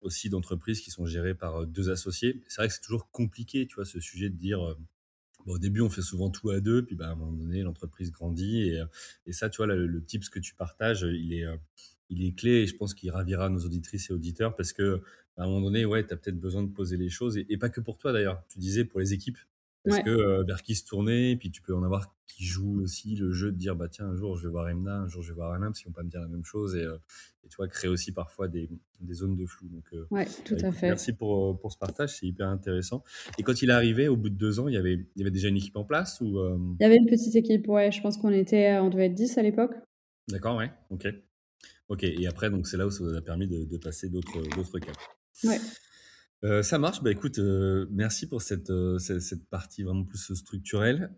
[0.00, 2.40] aussi d'entreprises qui sont gérées par euh, deux associés.
[2.46, 4.60] C'est vrai que c'est toujours compliqué, tu vois, ce sujet de dire,
[5.44, 7.62] bon, au début, on fait souvent tout à deux, puis bah, à un moment donné,
[7.62, 8.84] l'entreprise grandit, et,
[9.26, 11.46] et, ça, tu vois, le, le ce que tu partages, il est,
[12.10, 15.02] il est clé, et je pense qu'il ravira nos auditrices et auditeurs, parce que
[15.36, 17.70] à un moment donné, ouais, tu as peut-être besoin de poser les choses, et pas
[17.70, 19.38] que pour toi d'ailleurs, tu disais pour les équipes,
[19.84, 23.16] parce que euh, vers qui se tourner, puis tu peux en avoir qui jouent aussi
[23.16, 25.28] le jeu de dire bah tiens un jour je vais voir Emna, un jour je
[25.28, 26.96] vais voir Alain parce qu'ils vont pas me dire la même chose et, euh,
[27.44, 28.68] et tu vois créer aussi parfois des,
[29.00, 29.68] des zones de flou.
[29.68, 30.88] Donc euh, ouais, tout à fait.
[30.88, 33.02] Merci pour, pour ce partage, c'est hyper intéressant.
[33.38, 35.22] Et quand il est arrivé au bout de deux ans, il y avait il y
[35.22, 36.38] avait déjà une équipe en place ou
[36.78, 37.90] Il y avait une petite équipe, ouais.
[37.90, 39.72] Je pense qu'on était on devait être 10 à l'époque.
[40.28, 40.70] D'accord, ouais.
[40.90, 41.06] Ok.
[41.88, 42.04] Ok.
[42.04, 44.78] Et après donc c'est là où ça vous a permis de, de passer d'autres d'autres
[44.78, 44.92] cas.
[45.44, 45.58] Ouais.
[46.42, 47.02] Euh, ça marche.
[47.02, 51.14] Bah écoute, euh, merci pour cette, euh, cette, partie vraiment plus structurelle.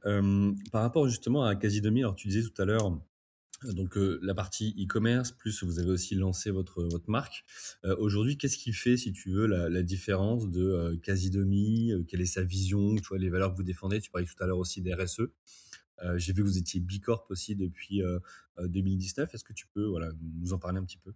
[0.72, 3.00] par rapport justement à quasi 2000, alors tu disais tout à l'heure,
[3.64, 7.44] donc la partie e-commerce, plus vous avez aussi lancé votre, votre marque.
[7.98, 12.42] Aujourd'hui, qu'est-ce qui fait, si tu veux, la, différence de quasi demi Quelle est sa
[12.42, 14.00] vision Tu les valeurs que vous défendez?
[14.00, 15.22] Tu parlais tout à l'heure aussi des RSE.
[16.16, 18.02] J'ai vu que vous étiez Bicorp aussi depuis
[18.58, 19.32] 2019.
[19.32, 21.12] Est-ce que tu peux voilà, nous en parler un petit peu?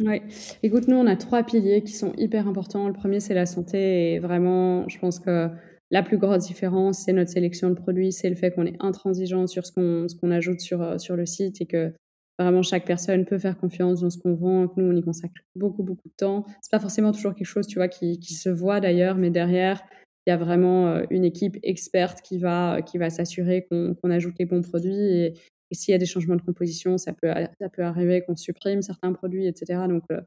[0.00, 0.22] Oui,
[0.62, 2.86] écoute, nous, on a trois piliers qui sont hyper importants.
[2.86, 4.14] Le premier, c'est la santé.
[4.14, 5.48] Et vraiment, je pense que
[5.90, 8.12] la plus grosse différence, c'est notre sélection de produits.
[8.12, 11.26] C'est le fait qu'on est intransigeant sur ce qu'on qu'on ajoute sur, euh, sur le
[11.26, 11.92] site et que
[12.38, 14.68] vraiment chaque personne peut faire confiance dans ce qu'on vend.
[14.68, 16.44] Que nous, on y consacre beaucoup, beaucoup de temps.
[16.62, 19.82] C'est pas forcément toujours quelque chose, tu vois, qui, qui se voit d'ailleurs, mais derrière,
[20.26, 24.34] il y a vraiment euh, une équipe experte qui va, qui va s'assurer qu'on ajoute
[24.38, 25.34] les bons produits
[25.70, 27.28] et s'il y a des changements de composition, ça peut,
[27.60, 29.82] ça peut arriver qu'on supprime certains produits, etc.
[29.88, 30.20] Donc, euh,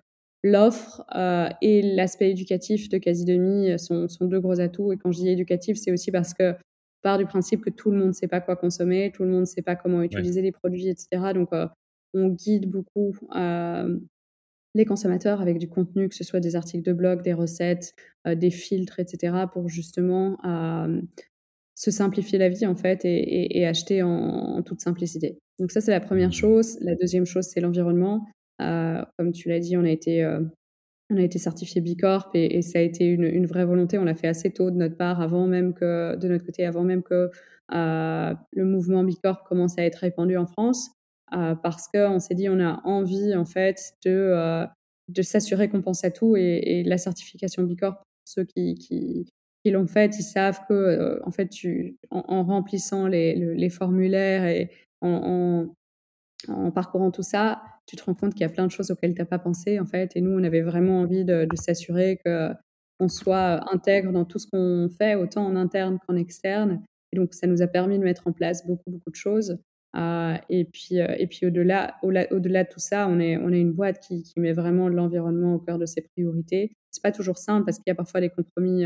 [0.43, 3.25] l'offre euh, et l'aspect éducatif de Quasi
[3.77, 4.93] sont, sont deux gros atouts.
[4.93, 6.55] Et quand je dis éducatif, c'est aussi parce que
[7.01, 9.41] part du principe que tout le monde ne sait pas quoi consommer, tout le monde
[9.41, 11.33] ne sait pas comment utiliser les produits, etc.
[11.33, 11.67] Donc, euh,
[12.13, 13.13] on guide beaucoup
[14.75, 17.93] les consommateurs avec du contenu, que ce soit des articles de blog, des recettes,
[18.25, 20.37] des filtres, etc., pour justement
[21.75, 25.37] se simplifier la vie en fait et, acheter en, toute simplicité.
[25.59, 26.33] Donc ça c'est la première mmh.
[26.33, 26.77] chose.
[26.81, 28.27] La deuxième chose c'est l'environnement.
[28.61, 30.41] Euh, comme tu l'as dit, on a été euh,
[31.09, 33.97] on a été certifié Bicorp et, et ça a été une, vraie volonté.
[33.97, 36.83] On l'a fait assez tôt de notre part, avant même que de notre côté, avant
[36.83, 37.29] même que
[37.73, 40.91] euh, le mouvement Bicorp commence à être répandu en France,
[41.31, 44.65] parce qu'on s'est dit on a envie en fait de
[45.09, 49.25] de s'assurer qu'on pense à tout et, la certification Bicorp pour ceux qui, qui
[49.63, 51.49] qui l'ont fait, ils savent que, euh, en fait,
[52.11, 54.69] en, remplissant les, formulaires et
[55.01, 55.69] en,
[56.75, 59.21] parcourant tout ça, tu te rends compte qu'il y a plein de choses auxquelles tu
[59.21, 60.11] n'as pas pensé, en fait.
[60.15, 62.49] Et nous, on avait vraiment envie de, s'assurer que
[62.99, 66.83] on soit intègre dans tout ce qu'on fait, autant en interne qu'en externe.
[67.11, 69.57] Et donc, ça nous a permis de mettre en place beaucoup, beaucoup de choses.
[69.95, 73.73] Euh, et puis, euh, puis au-delà, au-delà de tout ça, on est, on est une
[73.73, 76.71] boîte qui, met vraiment l'environnement au cœur de ses priorités.
[76.91, 78.85] C'est pas toujours simple parce qu'il y a parfois des compromis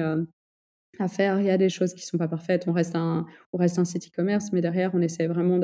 [1.00, 1.40] à faire.
[1.40, 2.68] Il y a des choses qui sont pas parfaites.
[2.68, 5.60] On reste un, on reste un site e-commerce, mais derrière, on essaie vraiment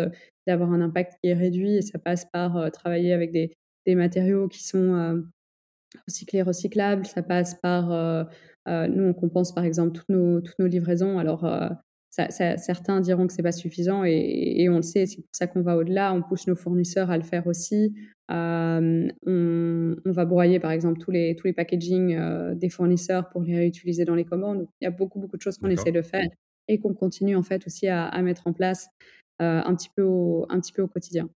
[0.48, 3.56] d'avoir un impact qui est réduit et ça passe par travailler avec des,
[3.86, 5.24] des matériaux qui sont
[6.08, 7.06] recyclés, recyclables.
[7.06, 7.90] Ça passe par,
[8.68, 11.18] nous, on compense par exemple toutes nos, toutes nos livraisons.
[11.18, 11.46] Alors,
[12.14, 15.76] certains diront que c'est pas suffisant et, on le sait, c'est pour ça qu'on va
[15.76, 16.14] au-delà.
[16.14, 17.94] On pousse nos fournisseurs à le faire aussi.
[18.32, 23.42] Euh, on, va broyer par exemple tous les, tous les packaging euh, des fournisseurs pour
[23.42, 24.68] les réutiliser dans les commandes.
[24.80, 26.28] Il y a beaucoup, beaucoup de choses qu'on essaie de faire
[26.68, 28.88] et qu'on continue en fait aussi à, mettre en place
[29.42, 31.30] euh, un, petit peu au, un petit peu au quotidien.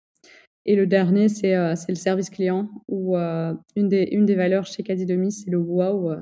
[0.66, 5.30] Et le dernier, c'est le service client où une, des, une des valeurs chez Cadidomi,
[5.30, 6.12] c'est le wow.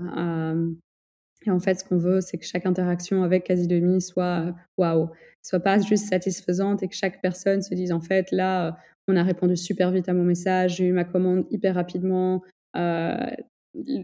[1.47, 5.11] Et en fait, ce qu'on veut, c'est que chaque interaction avec Quasi Demi soit waouh,
[5.43, 8.73] soit pas juste satisfaisante et que chaque personne se dise en fait là, euh,
[9.09, 12.43] on a répondu super vite à mon message, j'ai eu ma commande hyper rapidement,
[12.77, 13.27] euh,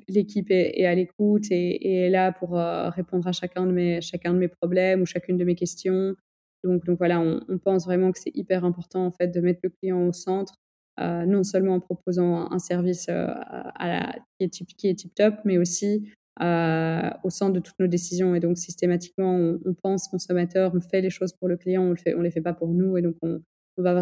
[0.09, 4.35] l'équipe est, à l'écoute et, est là pour euh, répondre à chacun de mes chacun
[4.35, 6.15] de mes problèmes ou chacune de mes questions.
[6.63, 9.71] Donc, donc voilà, on, pense vraiment que c'est hyper important en fait de mettre le
[9.71, 10.57] client au centre,
[10.99, 16.20] non seulement en proposant un, service qui est qui est tip top, mais aussi euh,
[16.39, 18.35] au centre de toutes nos décisions.
[18.35, 22.23] Et donc, systématiquement, on, pense consommateur, on fait les choses pour le client, on ne
[22.23, 22.97] les fait pas pour nous.
[22.97, 23.41] Et donc, on,
[23.77, 23.95] va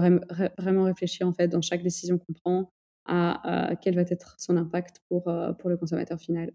[0.58, 2.72] vraiment réfléchir, en fait, dans chaque décision qu'on prend,
[3.06, 6.52] à, quel va être son impact pour, euh, pour le consommateur final.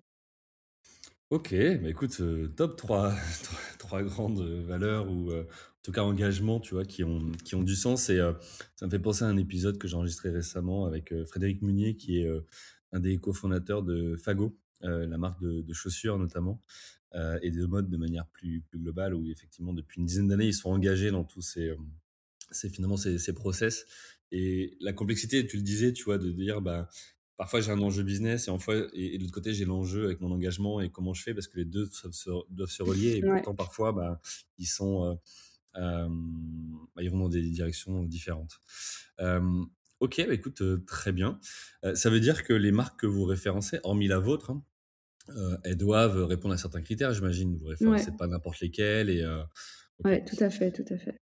[1.29, 3.11] Ok, bah écoute, euh, top 3,
[3.79, 5.45] trois grandes valeurs ou en
[5.81, 8.09] tout cas engagements, tu vois, qui ont, qui ont du sens.
[8.09, 8.19] Et
[8.75, 12.19] ça me fait penser à un épisode que j'ai enregistré récemment avec Frédéric Munier, qui
[12.19, 12.29] est
[12.93, 16.61] un des cofondateurs de Fago, euh, la marque de, chaussures notamment,
[17.15, 20.47] euh, et de mode de manière plus, plus globale, où effectivement depuis une dizaine d'années,
[20.47, 21.77] ils sont engagés dans tous ces, euh,
[22.49, 23.85] ces finalement ces, ces, process.
[24.31, 26.89] Et la complexité, tu le disais, tu vois, de dire, bah,
[27.37, 30.21] parfois j'ai un enjeu business et, en fois, et, de l'autre côté j'ai l'enjeu avec
[30.21, 33.17] mon engagement et comment je fais parce que les deux doivent se, doivent se relier
[33.17, 34.21] et pourtant parfois bah,
[34.57, 35.19] ils sont
[35.75, 36.07] bah,
[37.01, 38.59] ils vont dans des directions différentes.
[39.19, 41.39] ok, bah, écoute, très bien.
[41.93, 44.63] ça veut dire que les marques que vous référencez, hormis la vôtre, hein,
[45.29, 47.57] euh, elles doivent répondre à certains critères, j'imagine.
[47.57, 49.09] Vous référencez pas n'importe lesquels.
[49.09, 49.43] Et, euh,
[50.03, 51.17] Oui, tout à fait, tout à fait.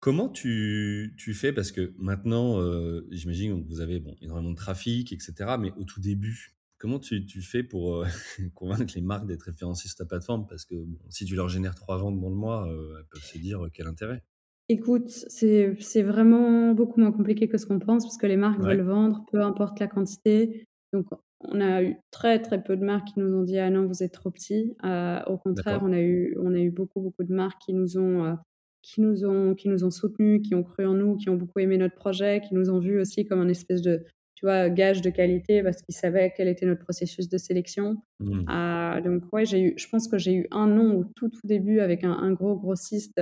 [0.00, 1.52] Comment tu, tu fais?
[1.52, 5.56] Parce que maintenant, euh, j'imagine que vous avez bon, énormément de trafic, etc.
[5.60, 8.04] Mais au tout début, comment tu, tu fais pour
[8.54, 10.46] convaincre les marques d'être référencées sur ta plateforme?
[10.48, 10.74] Parce que
[11.08, 14.22] si tu leur génères trois ventes dans le mois, elles peuvent se dire quel intérêt.
[14.68, 18.80] Écoute, c'est vraiment beaucoup moins compliqué que ce qu'on pense parce que les marques veulent
[18.80, 20.64] vendre, peu importe la quantité.
[20.92, 21.06] Donc,
[21.44, 24.02] on a eu très très peu de marques qui nous ont dit ah non vous
[24.02, 24.74] êtes trop petit.
[24.84, 27.98] Euh, au contraire, on a eu on a eu beaucoup beaucoup de marques qui nous
[27.98, 28.34] ont euh,
[28.82, 31.58] qui nous ont qui nous ont soutenus, qui ont cru en nous, qui ont beaucoup
[31.58, 35.02] aimé notre projet, qui nous ont vu aussi comme un espèce de tu vois gage
[35.02, 37.96] de qualité parce qu'ils savaient quel était notre processus de sélection.
[38.20, 38.48] Mmh.
[38.48, 41.46] Euh, donc ouais j'ai eu je pense que j'ai eu un nom au tout tout
[41.46, 43.20] début avec un, un gros grossiste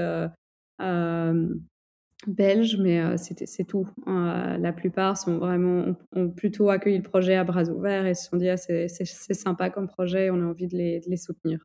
[2.26, 3.88] belge, mais euh, c'est tout.
[4.06, 8.28] Euh, la plupart sont vraiment, ont, plutôt accueilli le projet à bras ouverts et se
[8.28, 8.88] sont dit ah, c'est
[9.34, 11.64] sympa comme projet, on a envie de les, soutenir.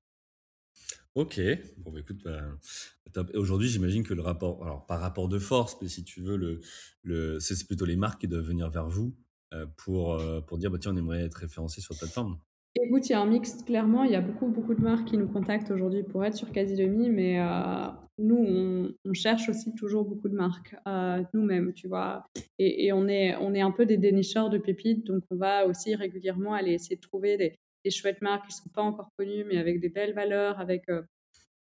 [1.13, 1.39] Ok,
[1.77, 5.87] bon bah, écoute, bah, aujourd'hui j'imagine que le rapport, alors pas rapport de force, mais
[5.87, 6.61] si tu veux, le,
[7.03, 9.15] le, c'est plutôt les marques qui doivent venir vers vous
[9.53, 12.37] euh, pour, pour dire bah, tiens on aimerait être référencé sur la plateforme.
[12.81, 14.03] Écoute, il y a un mix, clairement.
[14.03, 17.09] Il y a beaucoup, beaucoup de marques qui nous contactent aujourd'hui pour être sur Quasi-Demi,
[17.09, 22.25] mais euh, nous, on, cherche aussi toujours beaucoup de marques euh, nous-mêmes, tu vois.
[22.59, 25.95] Et, on, est, on est un peu des dénicheurs de pépites, donc on va aussi
[25.95, 27.57] régulièrement aller essayer de trouver des,
[27.89, 31.01] chouettes marques qui ne sont pas encore connues, mais avec des belles valeurs, avec euh,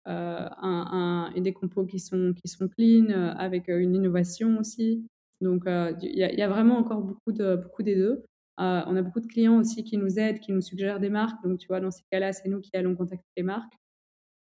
[0.05, 5.05] un, des compos qui sont, qui sont clean, avec une innovation aussi.
[5.41, 8.23] Donc, il y, a vraiment encore beaucoup, beaucoup des deux.
[8.61, 11.43] Euh, on a beaucoup de clients aussi qui nous aident, qui nous suggèrent des marques.
[11.43, 13.73] Donc, tu vois, dans ces cas-là, c'est nous qui allons contacter les marques.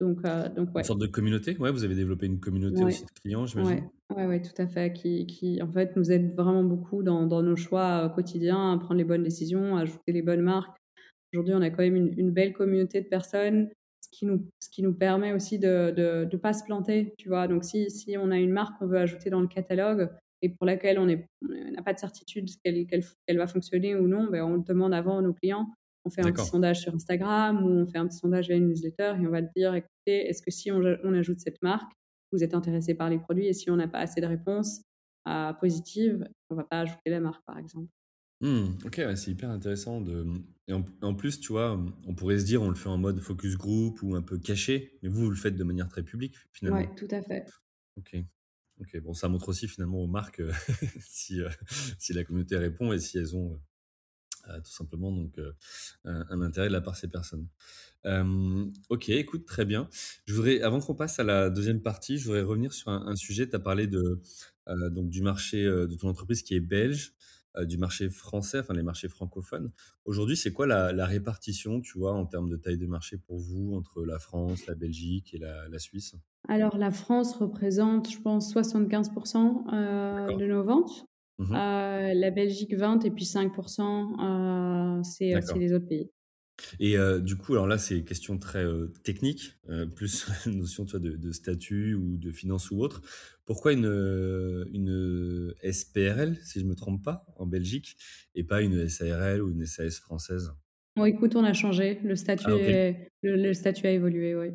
[0.00, 0.83] Donc, euh, donc ouais.
[0.83, 4.27] Une sorte de communauté Ouais, vous avez développé une communauté aussi de clients, j'imagine ouais.
[4.27, 4.92] ouais, tout à fait.
[4.92, 8.79] Qui, qui, en fait, nous aide vraiment beaucoup dans, dans nos choix euh, quotidiens, à
[8.79, 10.77] prendre les bonnes décisions, à ajouter les bonnes marques.
[11.33, 13.68] Aujourd'hui, on a quand même une, belle communauté de personnes,
[14.00, 17.48] ce qui nous, ce qui nous permet aussi de ne pas se planter, tu vois.
[17.48, 20.11] Donc, si, si on a une marque qu'on veut ajouter dans le catalogue,
[20.44, 24.57] et pour laquelle on n'a pas de certitude qu'elle va fonctionner ou non, ben on
[24.57, 25.72] le demande avant à nos clients.
[26.04, 28.68] On fait un petit sondage sur Instagram ou on fait un petit sondage via une
[28.68, 31.90] newsletter et on va te dire, écoutez, est-ce que si on, ajoute cette marque,
[32.30, 34.83] vous êtes intéressé par les produits et si on n'a pas assez de réponses
[35.26, 37.88] euh, positives, on ne va pas ajouter la marque, par exemple.
[38.42, 40.26] Mmh, OK, ouais, c'est hyper intéressant de
[40.68, 43.18] et en en plus, tu vois, on pourrait se dire, on le fait en mode
[43.20, 46.37] focus group ou un peu caché, mais vous, vous le faites de manière très publique,
[46.52, 46.80] finalement?
[46.80, 47.46] Ouais, tout à fait.
[47.96, 48.16] OK.
[48.81, 50.51] OK, bon, ça montre aussi finalement aux marques, heu,
[51.01, 51.49] si, heu,
[51.99, 53.55] si la communauté répond et si elles ont,
[54.49, 55.41] heu, tout simplement donc
[56.05, 57.49] un intérêt de la part de ces personnes.
[58.91, 59.89] OK, écoute, très bien.
[60.27, 63.49] Je voudrais avant qu'on passe à la deuxième partie, je voudrais revenir sur un sujet.
[63.49, 64.21] Tu as parlé de,
[64.91, 67.13] donc du marché, de ton entreprise qui est belge,
[67.67, 69.73] du marché français, enfin les marchés francophones.
[70.05, 73.38] Aujourd'hui, c'est quoi la la répartition, tu vois, en termes de taille de marché pour
[73.38, 76.14] vous entre la France, la Belgique et la la Suisse?
[76.49, 79.12] Alors la France représente, je pense, 75 heu,
[80.11, 80.38] D'accord.
[80.38, 81.07] de nos ventes.
[81.38, 86.11] Mmh Heu, la Belgique 20 et puis 5 heu, c'est, les autres pays.
[86.79, 88.64] Et du coup, alors là, c'est une question très,
[89.03, 93.03] technique, heu, plus une notion, tu vois, de de statut ou de finance ou autre.
[93.46, 97.96] Pourquoi une, heu, une, SPRL, si je me trompe pas, en Belgique
[98.35, 100.54] et pas une SARL ou une SAS française?
[100.96, 102.68] Bon écoute, on a changé, le statut Ah OK.
[102.68, 104.52] est le le statut a évolué, oui.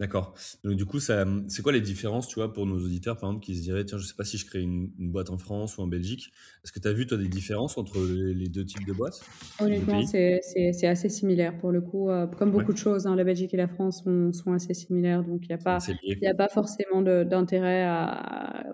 [0.00, 0.34] D'accord.
[0.62, 3.44] Donc du coup, ça, c'est quoi les différences, tu vois, pour nos auditeurs, par exemple,
[3.44, 5.76] qui se diraient: «Tiens, je sais pas si je crée une une boîte en France
[5.76, 6.30] ou en Belgique».
[6.64, 9.26] Est-ce que tu as vu, toi, des différences entre les les 2 types de boîtes,
[9.70, 12.78] 2 Honnêtement, c'est c'est c'est assez similaire pour le coup, heu, comme Ouais, beaucoup de
[12.78, 15.58] choses, hein, la Belgique et la France sont sont assez similaires, donc il y a
[15.58, 15.82] pas
[16.20, 18.66] y a forcément de d'intérêt à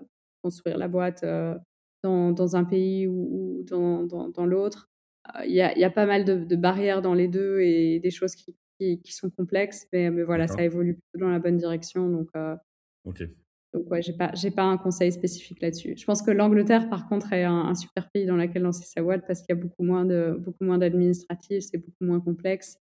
[0.43, 1.55] construire la boîte, heu,
[2.03, 4.91] dans dans un pays ou ou dans dans dans l'autre.
[5.39, 7.61] Heu, il y a il y a pas mal de de barrières dans les 2
[7.61, 11.31] et des choses qui qui qui sont complexes, mais mais voilà, ça évolue plutôt dans
[11.31, 12.55] la bonne direction, donc heu
[13.03, 13.35] OK.
[13.73, 15.95] donc ouais, j'ai pas j'ai pas un conseil spécifique là-dessus.
[15.97, 19.01] Je pense que l'Angleterre, par contre, est un un super pays dans lequel lancer sa
[19.03, 22.77] boîte parce qu'il y a beaucoup moins de beaucoup moins d'administratifs, c'est beaucoup moins complexe.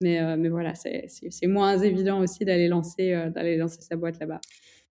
[0.00, 1.06] Mais heu, mais voilà, c'est
[1.46, 4.40] moins évident aussi d'aller lancer, heu, d'aller lancer sa boîte là-bas.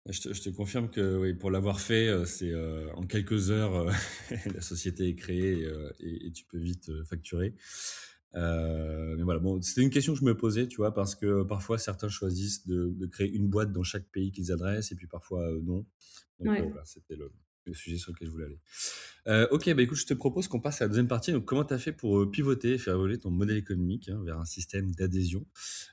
[0.09, 2.53] Je te je te confirme que oui, pour l'avoir fait, heu, c'est,
[2.95, 3.93] en quelques heures, heu,
[4.55, 7.55] la société est créée et heu et et tu peux vite, facturer.
[8.37, 10.95] Heu, mais voilà, bon, c'était une question que je me posais, tu vois?
[10.95, 14.93] Parce que parfois certains choisissent de de créer une boîte dans chaque pays qu'ils adressent
[14.93, 15.87] et puis parfois, heu, non.
[16.41, 16.71] Donc Ouais.
[16.71, 17.33] voilà, c'était le
[17.67, 18.59] le sujet sur lequel je voulais aller.
[19.53, 21.33] OK, bah, écoute, je te propose qu'on passe à la deuxième partie.
[21.33, 24.39] Donc comment tu as fait pour, pivoter et faire évoluer ton modèle économique, hein, vers
[24.41, 25.47] un système d'adhésion?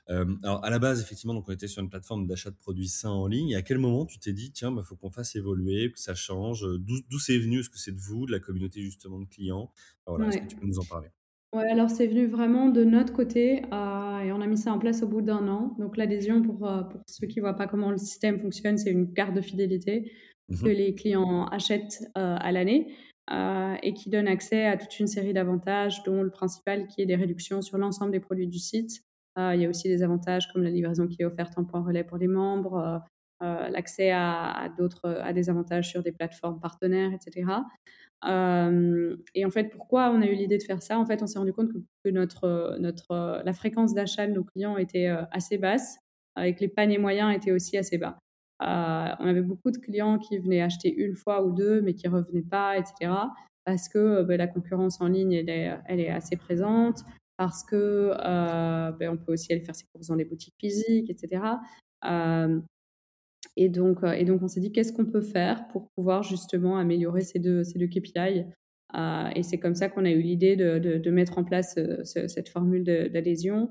[0.08, 3.10] Alors à la base, effectivement, donc on était sur une plateforme d'achat de produits sains
[3.10, 5.92] en ligne et à quel moment tu t'es dit: «Tiens, bah, faut qu'on fasse évoluer,
[5.92, 7.60] que ça change», d'où c'est venu?
[7.60, 9.72] Est-ce que c'est de vous, de la communauté justement de clients?
[10.06, 11.10] Voilà, est-ce que tu peux nous en parler?
[11.54, 14.78] Ouais, alors c'est venu vraiment de notre côté, heu et on a mis ça en
[14.78, 15.74] place au bout d'un an.
[15.78, 18.90] Donc l'adhésion pour, heu, pour ceux qui ne voient pas comment le système fonctionne, c'est
[18.90, 20.12] une carte de fidélité
[20.62, 22.92] que Mmh les clients achètent, heu, à l'année,
[23.32, 27.06] heu et qui donne accès à toute une série d'avantages, dont le principal qui est
[27.06, 29.00] des réductions sur l'ensemble des produits du site.
[29.38, 31.80] Heu, il y a aussi des avantages comme la livraison qui est offerte en point
[31.82, 32.76] relais pour les membres,
[33.42, 37.64] heu heu, l'accès à à d'autres, à des avantages sur des plateformes partenaires et cetera.
[38.24, 40.98] Et en fait, pourquoi on a eu l'idée de faire ça?
[40.98, 41.70] En fait, on s'est rendu compte
[42.04, 45.98] que notre, heu, notre, heu, la fréquence d'achat de nos clients était, heu, assez basse,
[46.36, 48.18] que les paniers moyens étaient aussi assez bas.
[48.60, 52.42] On avait beaucoup de clients qui venaient acheter une fois ou 2, mais qui revenaient
[52.42, 53.32] pas et cetera.
[53.64, 55.50] Parce que, beh, la concurrence en ligne, elle
[56.00, 57.02] est, assez présente,
[57.36, 58.12] parce que,
[59.08, 61.60] on peut aussi aller faire ses courses dans les boutiques physiques et cetera.
[63.58, 66.78] Et donc, heu et donc on s'est dit: «Qu'est-ce qu'on peut faire pour pouvoir justement
[66.78, 68.46] améliorer ces 2 ces 2 KPI?»
[68.96, 71.74] heu et c'est comme ça qu'on a eu l'idée de de de mettre en place,
[72.04, 73.70] ce cette formule d'adhésion.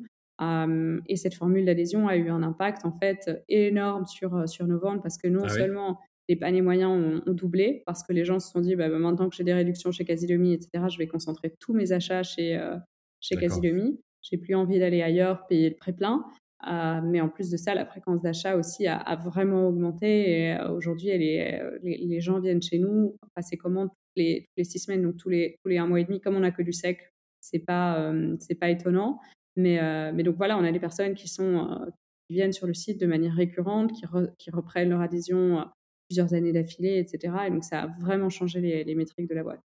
[1.08, 5.02] Et cette formule d'adhésion a eu un impact en fait, énorme sur, sur nos ventes
[5.02, 5.64] parce que non Ah oui?
[5.64, 8.90] seulement les paniers moyens ont ont doublé parce que les gens se sont dit: «Bah,
[8.90, 11.92] bah, maintenant que j'ai des réductions chez Casilomi et cetera, je vais concentrer tous mes
[11.94, 12.76] achats chez, heu,
[13.22, 13.38] chez.
[13.38, 14.00] Casilomi.
[14.22, 16.26] J'ai plus envie d'aller ailleurs payer le pré-plein».
[16.66, 20.70] Heu, mais en plus de ça, la fréquence d'achat aussi a vraiment augmenté et heu,
[20.72, 25.30] aujourd'hui, heu, les gens viennent chez nous passer commande toutes les 6 semaines, donc tous
[25.30, 26.20] les 1 mois et demi.
[26.22, 28.12] Comme on a que du sec, c'est pas,
[28.60, 29.20] pas étonnant.
[29.56, 31.80] Mais donc voilà, on a des personnes qui sont,
[32.28, 35.66] qui viennent sur le site de manière récurrente, qui re qui reprennent leur adhésion,
[36.10, 39.36] plusieurs années d'affilée et cetera et donc ça a vraiment changé les les métriques de
[39.36, 39.62] la boîte.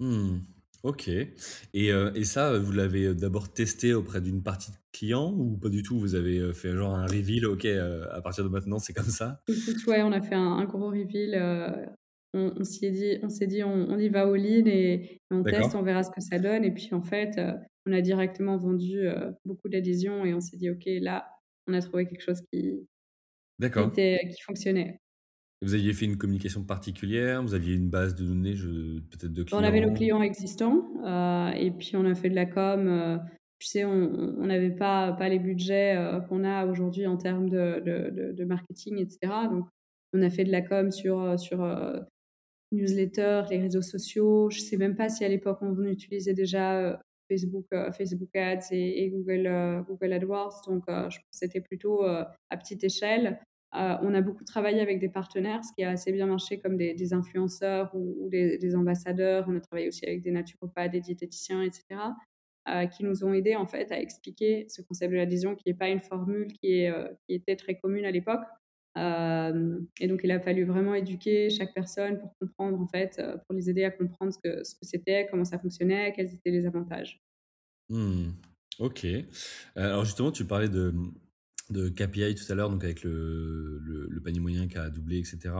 [0.00, 0.57] Mmh.
[0.84, 5.32] OK et heu et ça, vous l'avez, heu, d'abord testé auprès d'une partie de clients
[5.36, 5.98] ou pas du tout?
[5.98, 9.42] Vous avez, heu, fait genre un reveal: «OK, à partir de maintenant, c'est comme ça»?
[9.46, 11.34] Écoute, ouais, on a fait un un gros reveal,
[12.34, 15.44] on on s'y est dit on s'est dit: «On on y va all-in et on
[15.44, 17.40] teste, on verra ce que ça donne» et puis en fait,
[17.86, 19.06] on a directement vendu,
[19.44, 21.28] beaucoup d'adhésions et on s'est dit: «OK, là,
[21.66, 22.86] on a trouvé quelque chose qui
[23.74, 23.90] qui d'accord.
[23.90, 25.00] était qui fonctionnait».
[25.62, 27.42] Vous aviez fait une communication particulière?
[27.42, 29.92] Vous aviez une base de données, je peut-être de On avait nos clients?
[29.92, 33.18] clients existants, heu et puis on a fait de la com, heu,
[33.58, 37.80] tu sais, on n'avait pas pas les budgets, heu, qu'on a aujourd'hui en termes de
[37.80, 39.64] de de de marketing et cetera donc
[40.12, 42.00] on a fait de la com sur, heu, sur, heu
[42.72, 44.50] newsletters, les réseaux sociaux.
[44.50, 47.66] Je sais même pas si à l'époque on utilisait déjà Facebook,
[47.96, 50.62] Facebook Ads et, Google, Google AdWords.
[50.68, 50.84] Donc,
[51.30, 52.28] c'était plutôt à
[52.58, 53.40] petite échelle.
[53.72, 57.12] On a beaucoup travaillé avec des partenaires, ce qui a assez bien marché comme des,
[57.12, 59.46] influenceurs ou, des, ambassadeurs.
[59.48, 61.84] On a travaillé aussi avec des naturopathes, des diététiciens, etc.
[62.96, 65.88] qui nous ont aidés en fait à expliquer ce concept de l'adhésion, qui n'est pas
[65.88, 66.92] une formule qui, est,
[67.26, 68.44] qui était très commune à l'époque,
[68.98, 73.36] euh, et donc, il a fallu vraiment éduquer chaque personne pour comprendre, en fait, euh,
[73.46, 77.20] pour les aider à comprendre ce que, c'était, comment ça fonctionnait, quels étaient les avantages.
[77.88, 78.30] Hmm.
[78.78, 79.04] ok.
[79.04, 79.20] Euh,
[79.76, 80.94] alors, justement, tu parlais de,
[81.70, 85.54] de KPI tout à l'heure, donc avec le, le, panier moyen qui a doublé, etc.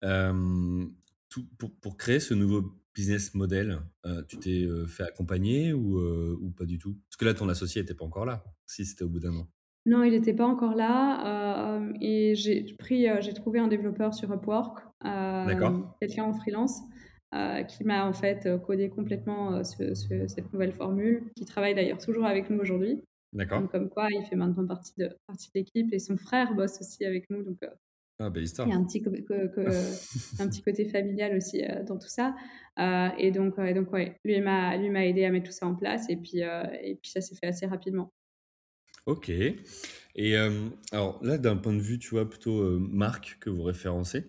[0.00, 3.80] tout, pour, pour, créer ce nouveau business model,
[4.28, 6.96] tu t'es fait accompagner ou, ou pas du tout?
[7.08, 9.48] Parce que là, ton associé n'était pas encore là, si c'était au bout d'un an.
[9.88, 11.78] Non, il n'était pas encore là.
[11.78, 16.82] Euh, et j'ai pris, euh, j'ai trouvé un développeur sur Upwork, euh, quelqu'un en freelance,
[17.68, 22.58] qui m'a en fait codé complètement cette nouvelle formule, qui travaille d'ailleurs toujours avec nous
[22.58, 23.00] aujourd'hui.
[23.32, 23.68] D'accord.
[23.70, 27.04] comme quoi, il fait maintenant partie de, partie de l'équipe et son frère bosse aussi
[27.04, 27.42] avec nous.
[27.42, 27.58] Donc,
[28.20, 28.66] ah, belle histoire.
[28.66, 29.04] Il y a un petit,
[30.40, 32.34] un petit côté familial aussi dans tout ça.
[33.18, 36.38] et donc, donc ouais, lui m'a aidé à mettre tout ça en place et puis,
[36.38, 38.12] et puis ça s'est fait assez rapidement.
[39.08, 39.30] Ok.
[39.30, 43.62] Et euh, alors là, d'un point de vue, tu vois, plutôt euh, marque que vous
[43.62, 44.26] référencez,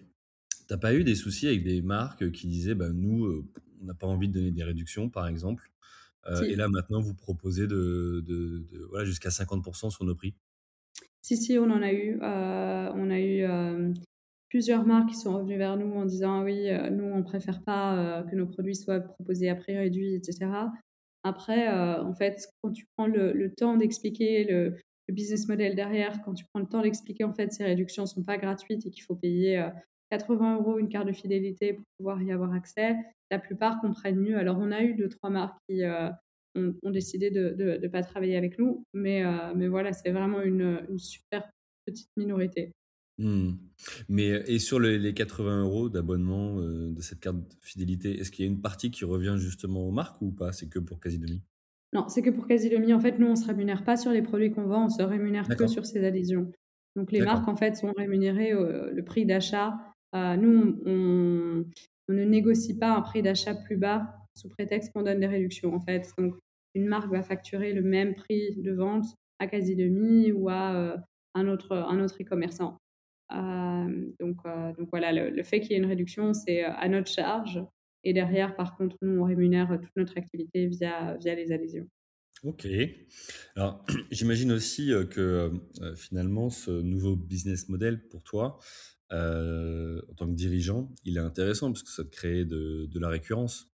[0.69, 3.45] t'as pas eu des soucis avec des marques qui disaient, bah, nous, euh,
[3.81, 5.69] on n'a pas envie de donner des réductions, par exemple,
[6.43, 10.33] et là maintenant vous proposez de, de, voilà, jusqu'à 50% sur nos prix
[11.21, 12.17] Si, si, on en a eu.
[12.21, 13.93] on a eu
[14.49, 18.23] plusieurs marques qui sont revenues vers nous en disant, ah oui, nous, on préfère pas
[18.29, 20.47] que nos produits soient proposés à prix réduit, etc.
[21.23, 24.77] Après, euh, en fait, quand tu prends le, temps d'expliquer le,
[25.09, 28.21] business model derrière, quand tu prends le temps d'expliquer en fait ces réductions ne sont
[28.21, 29.57] pas gratuites et qu'il faut payer
[30.11, 32.95] 80 euh, euros une carte de fidélité pour pouvoir y avoir accès,
[33.31, 34.37] la plupart comprennent mieux.
[34.37, 36.09] Alors, on a eu deux, trois marques qui euh,
[36.55, 39.23] ont, décidé de ne pas travailler avec nous, mais,
[39.55, 41.47] mais voilà, c'est vraiment une, une super
[41.85, 42.71] petite minorité.
[43.19, 43.51] Mmh.
[44.07, 48.47] Mais et sur les 80 euros d'abonnement euh, de cette carte fidélité, est-ce qu'il y
[48.47, 50.53] a une partie qui revient justement aux marques ou pas?
[50.53, 51.41] C'est que pour Casidomi
[51.93, 52.93] Non, c'est que pour Casidomi.
[52.93, 55.03] En fait, nous, on ne se rémunère pas sur les produits qu'on vend, on se
[55.03, 56.49] rémunère que sur ces adhésions.
[56.95, 59.77] Donc les marques, en fait, sont rémunérées le prix d'achat.
[60.15, 61.65] Euh, nous, on,
[62.11, 65.79] ne négocie pas un prix d'achat plus bas sous prétexte qu'on donne des réductions, en
[65.79, 66.11] fait.
[66.75, 69.05] Une marque va facturer le même prix de vente
[69.37, 70.97] à Casidomi ou à euh,
[71.35, 72.77] un autre un autre e-commerçant.
[73.31, 74.37] Euh, donc,
[74.77, 77.63] donc voilà, le, fait qu'il y ait une réduction, c'est à notre charge.
[78.03, 81.87] Et derrière, par contre, nous, on rémunère toute notre activité via, via les adhésions.
[82.43, 82.67] Ok.
[83.55, 85.51] Alors, j'imagine aussi que
[85.95, 88.59] finalement, ce nouveau business model pour toi,
[89.11, 93.09] en tant que dirigeant, il est intéressant parce que ça te crée de, de la
[93.09, 93.67] récurrence.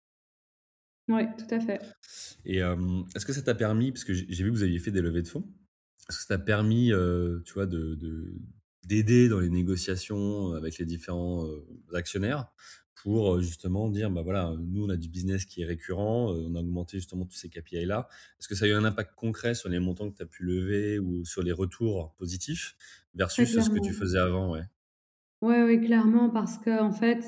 [1.09, 1.81] Oui, tout à fait.
[2.45, 5.03] Et est-ce que ça t'a permis, parce que j'ai vu que vous aviez fait des
[5.03, 5.45] levées de fonds,
[6.09, 6.93] est-ce que ça t'a permis,
[7.45, 7.97] tu vois, de,
[8.85, 12.47] d'aider dans les négociations avec les différents euh, actionnaires
[12.95, 16.47] pour euh, justement dire bah voilà nous on a du business qui est récurrent euh,
[16.49, 18.09] on a augmenté justement tous ces KPI là.
[18.39, 20.45] Est-ce que ça a eu un impact concret sur les montants que tu as pu
[20.45, 22.77] lever ou sur les retours positifs
[23.15, 24.65] versus ce que tu faisais avant ouais?
[25.41, 27.25] Ouais oui clairement parce que en fait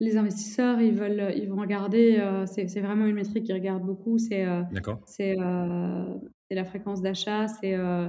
[0.00, 4.46] les investisseurs ils veulent ils vont regarder c'est vraiment une métrique qu'ils regardent beaucoup c'est
[5.06, 5.36] c'est
[6.48, 8.08] c'est la fréquence d'achat c'est euh,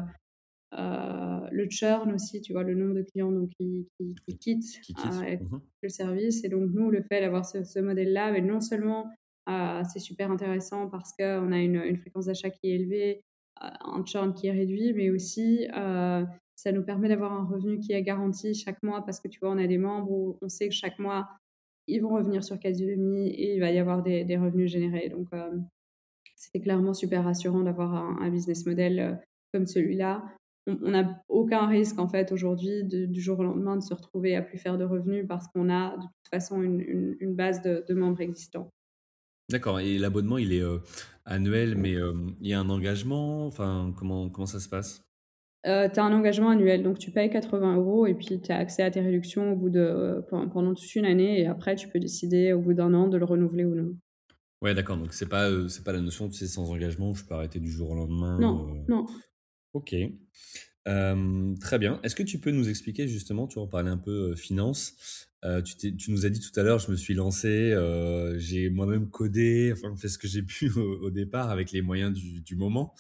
[0.72, 3.88] le churn aussi, tu vois, le nombre de clients donc, qui,
[4.26, 6.43] qui, quittent, euh, mmh le service.
[6.43, 9.11] Et donc, nous, le fait d'avoir ce, modèle-là, mais non seulement
[9.47, 13.22] euh, c'est super intéressant parce qu'on a une, une fréquence d'achat qui est élevée,
[13.61, 15.68] un churn qui est réduit, mais aussi
[16.57, 19.51] ça nous permet d'avoir un revenu qui est garanti chaque mois parce que tu vois,
[19.51, 21.28] on a des membres où on sait que chaque mois,
[21.88, 25.09] ils vont revenir sur Casudemy et il va y avoir des, des revenus générés.
[25.09, 25.28] Donc,
[26.36, 29.22] c'était clairement super rassurant d'avoir un, un, business model
[29.53, 30.24] comme celui-là
[30.68, 34.41] on n'a aucun risque en fait aujourd'hui du jour au lendemain de se retrouver à
[34.41, 38.70] plus faire de revenus parce qu'on a de toute façon une, base de, membres existants.
[39.49, 39.80] D'accord.
[39.80, 40.80] Et l'abonnement, il est euh,
[41.26, 43.45] annuel, mais euh, il y a un engagement?
[43.45, 45.03] Enfin, comment comment ça se passe?
[45.68, 48.57] Euh, Tu as un engagement annuel, donc tu payes 80 euros et puis tu as
[48.57, 51.99] accès à tes réductions au bout de pendant toute une année et après tu peux
[51.99, 53.95] décider au bout d'un an de le renouveler ou non.
[54.63, 54.97] Ouais, d'accord.
[54.97, 57.59] Donc c'est pas c'est pas la notion tu sais sans engagement où je peux arrêter
[57.59, 58.39] du jour au lendemain.
[58.39, 59.05] Non, non.
[59.76, 59.93] Ok.
[61.59, 61.99] très bien.
[62.03, 65.28] Est-ce que tu peux nous expliquer justement, tu en parlais un peu finance,
[65.65, 67.76] tu, nous as dit tout à l'heure, je me suis lancé,
[68.38, 72.55] j'ai moi-même codé, enfin fait ce que j'ai pu au, départ avec les moyens du,
[72.55, 72.93] moment.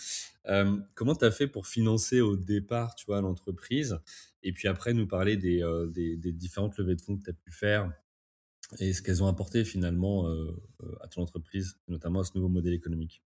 [0.95, 3.97] comment tu as fait pour financer au départ, tu vois, l'entreprise
[4.43, 5.63] Et puis après, nous parler des,
[5.93, 7.89] des, des, différentes levées de fonds que tu as pu faire
[8.79, 10.27] et ce qu'elles ont apporté finalement
[10.99, 13.24] à ton entreprise, notamment à ce nouveau modèle économique?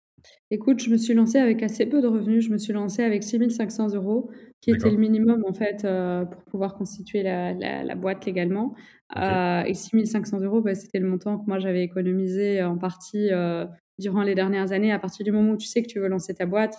[0.50, 2.44] Écoute, je me suis lancée avec assez peu de revenus.
[2.44, 5.00] Je me suis lancée avec 6 500 euros, qui était le D'accord.
[5.00, 8.74] minimum en fait euh, pour pouvoir constituer la, la- la boîte légalement.
[9.14, 9.28] Ok.
[9.28, 13.30] Euh, et 6 500 euros, bah, c'était le montant que moi j'avais économisé en partie
[13.32, 13.66] euh,
[13.98, 14.92] durant les dernières années.
[14.92, 16.76] À partir du moment où tu sais que tu veux lancer ta boîte,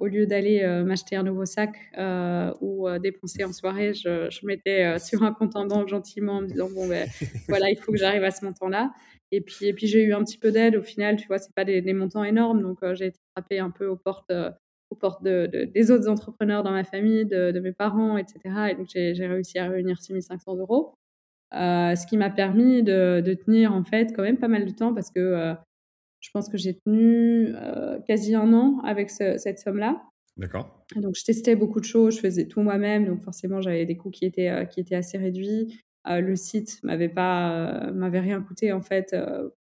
[0.00, 4.28] au lieu d'aller euh, m'acheter un nouveau sac euh, ou euh, dépenser en soirée, je,
[4.30, 7.08] je mettais euh, sur un compte en banque gentiment en me disant bon ben
[7.48, 8.92] voilà, il faut que j'arrive à ce montant-là.
[9.30, 11.54] Et puis, et puis j'ai eu un petit peu d'aide au final, tu vois, c'est
[11.54, 14.50] pas des, des montants énormes, donc euh, j'ai été frappée un peu aux portes, euh,
[14.90, 18.70] aux portes de, de- des autres entrepreneurs dans ma famille, de, de mes parents, etc.
[18.70, 20.94] Et donc j'ai réussi à réunir 6500 euros,
[21.54, 24.94] euh, ce qui m'a permis de, tenir en fait quand même pas mal de temps
[24.94, 25.54] parce que euh,
[26.22, 30.02] je pense que j'ai tenu euh, quasi un an avec ce- cette somme-là.
[30.38, 30.82] D'accord.
[30.96, 34.10] Donc, je testais beaucoup de choses, je faisais tout moi-même, donc forcément, j'avais des coûts
[34.10, 35.78] qui étaient, euh, qui étaient assez réduits.
[36.08, 39.14] Euh, le site m'avait pas, m'avait rien coûté en fait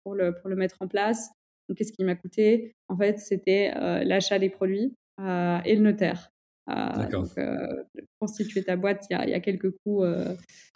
[0.04, 1.30] pour le pour le mettre en place.
[1.68, 2.72] Donc, qu'est-ce qui m'a coûté?
[2.88, 3.72] En fait, c'était
[4.06, 6.32] l'achat des produits et le notaire.
[6.68, 7.24] D'accord.
[7.24, 7.84] donc, euh,
[8.20, 10.36] constituer ta boîte, il y a, y a, quelques coûts euh,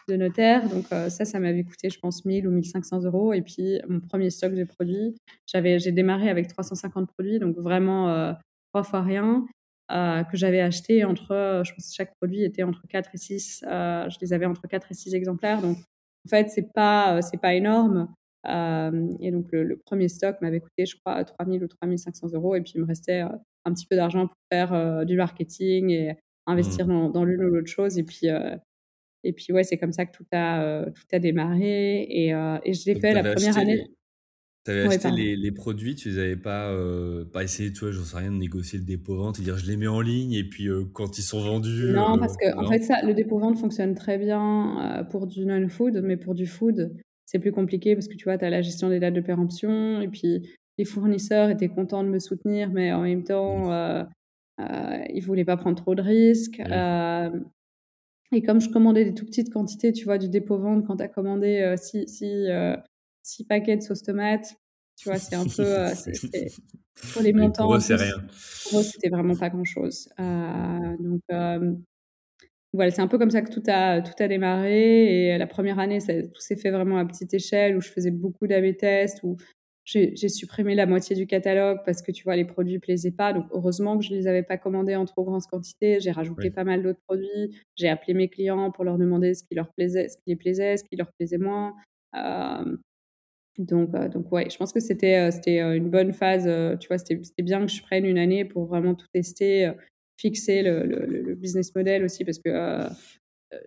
[0.09, 0.67] de notaire.
[0.67, 3.33] Donc, euh, ça, ça m'avait coûté, je pense, 1000 ou 1500 euros.
[3.33, 5.15] Et puis, mon premier stock de produits,
[5.45, 8.35] j'avais, j'ai démarré avec 350 produits, donc vraiment
[8.71, 9.45] trois fois rien.
[9.91, 13.63] Euh, que j'avais acheté entre, je pense que chaque produit était entre 4 et 6,
[13.67, 17.39] euh, je les avais entre 4 et 6 exemplaires, donc en fait, c'est pas, c'est
[17.39, 18.11] pas énorme.
[18.47, 22.55] Euh, et donc, le, le, premier stock m'avait coûté, je crois, 3000 ou 3500 euros,
[22.55, 23.23] et puis il me restait
[23.65, 26.89] un petit peu d'argent pour faire euh, du marketing et investir mmh.
[26.89, 27.97] dans, dans l'une ou l'autre chose.
[27.97, 28.55] Et puis, euh,
[29.23, 32.01] et puis, ouais, c'est comme ça que tout a, tout a démarré.
[32.03, 33.75] Et, et je l'ai fait la première année.
[33.77, 33.95] Les...
[34.65, 37.81] Tu avais ouais, acheté les, les, produits, tu les avais pas, euh, pas essayé, tu
[37.81, 40.43] vois, j'en sais rien, de négocier le dépôt-vente, dire je les mets en ligne et
[40.43, 41.91] puis euh, quand ils sont vendus.
[41.93, 45.27] Non, euh, parce que non en fait, ça, le dépôt-vente fonctionne très bien euh, pour
[45.27, 46.95] du non-food, mais pour du food,
[47.27, 50.01] c'est plus compliqué parce que tu vois, tu as la gestion des dates de péremption
[50.01, 54.07] et puis les fournisseurs étaient contents de me soutenir, mais en même temps, mmh.
[55.13, 56.61] ils voulaient pas prendre trop de risques.
[56.63, 57.39] Oui.
[58.31, 61.07] et comme je commandais des tout petites quantités, tu vois, du dépôt-vente, quand tu as
[61.07, 62.47] commandé si, si
[63.25, 64.55] six paquets de sauce tomate.
[64.97, 65.65] Tu vois, c'est un peu.
[65.65, 65.93] Euh,
[67.11, 67.65] pour les montants.
[67.65, 68.15] pour eux, c'est rien.
[68.69, 70.07] Pour eux, c'était vraiment pas grand-chose.
[70.19, 71.73] Euh, donc, euh,
[72.71, 75.33] voilà, c'est un peu comme ça que tout a, tout a démarré.
[75.33, 78.11] Et la première année, ça, tout s'est fait vraiment à petite échelle, où je faisais
[78.11, 79.35] beaucoup d'AB tests, où
[79.85, 83.33] j'ai supprimé la moitié du catalogue parce que, tu vois, les produits plaisaient pas.
[83.33, 85.99] Donc, heureusement que je les avais pas commandés en trop grande quantité.
[85.99, 86.49] J'ai rajouté oui.
[86.49, 87.55] pas mal d'autres produits.
[87.75, 90.77] J'ai appelé mes clients pour leur demander ce qui leur plaisait, ce qui les plaisait,
[90.77, 91.75] ce qui leur plaisait moins.
[92.15, 92.77] Euh,
[93.59, 96.49] donc, euh, donc ouais, je pense que c'était euh, c'était une bonne phase.
[96.79, 99.71] Tu vois, c'était bien que je prenne une année pour vraiment tout tester,
[100.17, 102.49] fixer le, le, le, business model aussi, parce que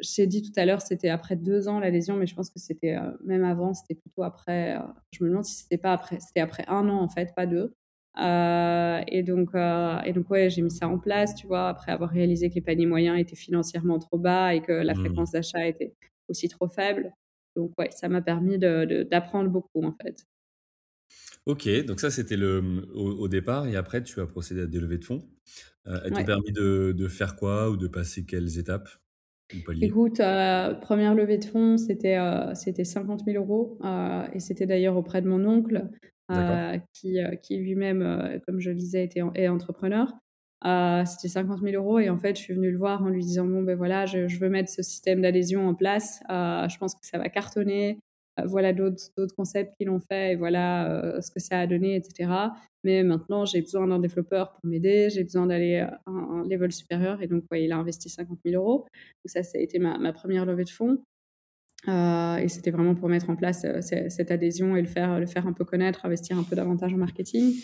[0.01, 2.97] j'ai dit tout à l'heure, c'était après deux ans l'adhésion, mais je pense que c'était
[3.25, 4.79] même avant, c'était plutôt après.
[5.13, 7.75] je me demande si c'était pas après, c'était après un an en fait, pas deux.
[8.19, 12.51] et donc, et donc ouais, j'ai mis ça en place, tu vois, après avoir réalisé
[12.51, 14.97] que les paniers moyens étaient financièrement trop bas et que la mmh.
[14.97, 15.95] fréquence d'achat était
[16.29, 17.13] aussi trop faible.
[17.57, 20.27] Donc, ouais, ça m'a permis d'apprendre beaucoup, en fait.
[21.47, 23.67] Ok, donc ça, c'était le au, au, départ.
[23.67, 25.29] Et après, tu as procédé à des levées de fonds.
[25.87, 26.25] Euh, elles t'ont Ouais.
[26.25, 28.89] permis de, de faire quoi ou de passer quelles étapes?
[29.81, 33.79] Écoute, euh, première levée de fonds, c'était euh, c'était 50 000 euros.
[33.85, 35.89] euh, et c'était d'ailleurs auprès de mon oncle,
[36.33, 40.13] euh, qui, euh, qui lui-même, euh, comme je le disais, était en- est entrepreneur.
[40.65, 41.99] Euh, c'était 50 000 euros.
[42.01, 44.27] Et en fait, je suis venue le voir en lui disant, bon, ben voilà, je,
[44.29, 46.21] je veux mettre ce système d'adhésion en place.
[46.31, 48.01] Euh, je pense que ça va cartonner.
[48.39, 51.97] Euh, voilà d'autres concepts qui l'ont fait et voilà euh, ce que ça a donné,
[51.97, 52.31] etc.
[52.85, 55.11] Mais maintenant, j'ai besoin d'un développeur pour m'aider.
[55.11, 57.21] J'ai besoin d'aller à un, level supérieur.
[57.23, 58.79] Et donc, ouais, il a investi 50 000 euros.
[58.79, 60.99] Donc ça, ça a été ma, première levée de fonds.
[61.87, 65.27] Euh, et c'était vraiment pour mettre en place euh, cette adhésion et le faire, le
[65.27, 67.55] faire un peu connaître, investir un peu davantage en marketing.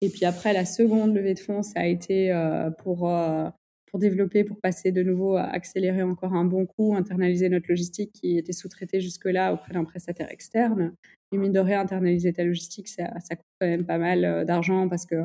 [0.00, 3.48] Et puis après, la seconde levée de fonds, ça a été euh, pour, euh,
[3.90, 8.12] pour développer, pour passer de nouveau à accélérer encore un bon coup, internaliser notre logistique
[8.12, 10.92] qui était sous-traitée jusque-là auprès d'un prestataire externe.
[11.32, 14.44] Et mine de rien, internaliser ta logistique, ça, ça coûte quand même pas mal euh,
[14.44, 15.16] d'argent parce que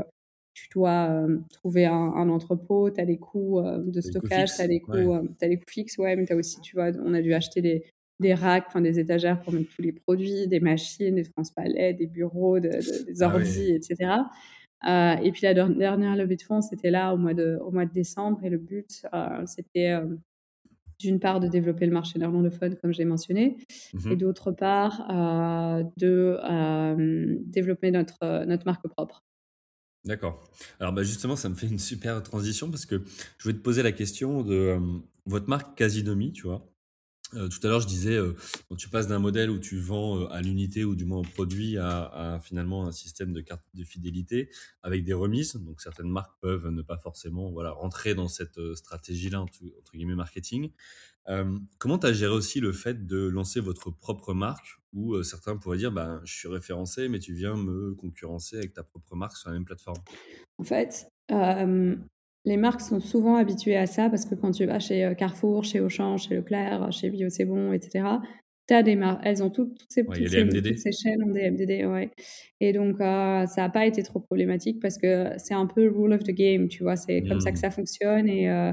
[0.54, 4.62] tu dois euh, trouver un, un entrepôt, tu as des coûts euh, de stockage, tu
[4.62, 5.16] as des coûts, ouais.
[5.44, 7.62] euh, des coûts fixes, ouais, mais tu as aussi, tu vois, on a dû acheter
[7.62, 7.84] des,
[8.20, 12.08] des racks, enfin des étagères pour mettre tous les produits, des machines, des transpalets, des
[12.08, 13.72] bureaux, de, de- des Ah ordis, oui.
[13.72, 14.12] etc.
[14.88, 17.72] Euh, et puis la der- dernière levée de fonds, c'était là au mois de, au
[17.72, 18.44] mois de décembre.
[18.44, 20.06] Et le but, euh, c'était euh,
[21.00, 23.58] d'une part de développer le marché néerlandophone, comme j'ai mentionné,
[24.10, 24.18] et Mhm.
[24.18, 25.08] d'autre part
[25.98, 26.40] de
[27.48, 29.24] développer notre, notre marque propre.
[30.06, 30.52] D'accord.
[30.80, 33.02] Alors bah justement, ça me fait une super transition parce que
[33.38, 34.78] je voulais te poser la question de
[35.26, 36.72] votre marque Casinomi, tu vois.
[37.36, 38.36] Euh, tout à l'heure, je disais, euh,
[38.70, 41.24] quand tu passes d'un modèle où tu vends euh, à l'unité ou du moins au
[41.24, 44.50] produit à, finalement un système de carte de fidélité
[44.84, 45.56] avec des remises.
[45.56, 49.60] Donc certaines marques peuvent ne pas forcément voilà, rentrer dans cette stratégie-là, entre,
[49.94, 50.72] guillemets, marketing.
[51.78, 55.78] comment tu as géré aussi le fait de lancer votre propre marque où certains pourraient
[55.78, 59.50] dire, ben, je suis référencé, mais tu viens me concurrencer avec ta propre marque sur
[59.50, 60.02] la même plateforme?
[60.58, 61.08] En fait,
[62.46, 65.64] les marques sont souvent habituées à ça parce que quand tu vas chez euh, Carrefour,
[65.64, 68.06] chez Auchan, chez Leclerc, chez Bio C'est Bon, etc.,
[68.72, 72.10] as des marques, elles ont toutes, ces, toutes, ces, chaînes ont des MDD, ouais.
[72.60, 76.14] Et donc, euh, ça n'a pas été trop problématique parce que c'est un peu rule
[76.14, 77.62] of the game, tu vois, c'est comme ça que mmh.
[77.62, 78.72] ça fonctionne et, euh,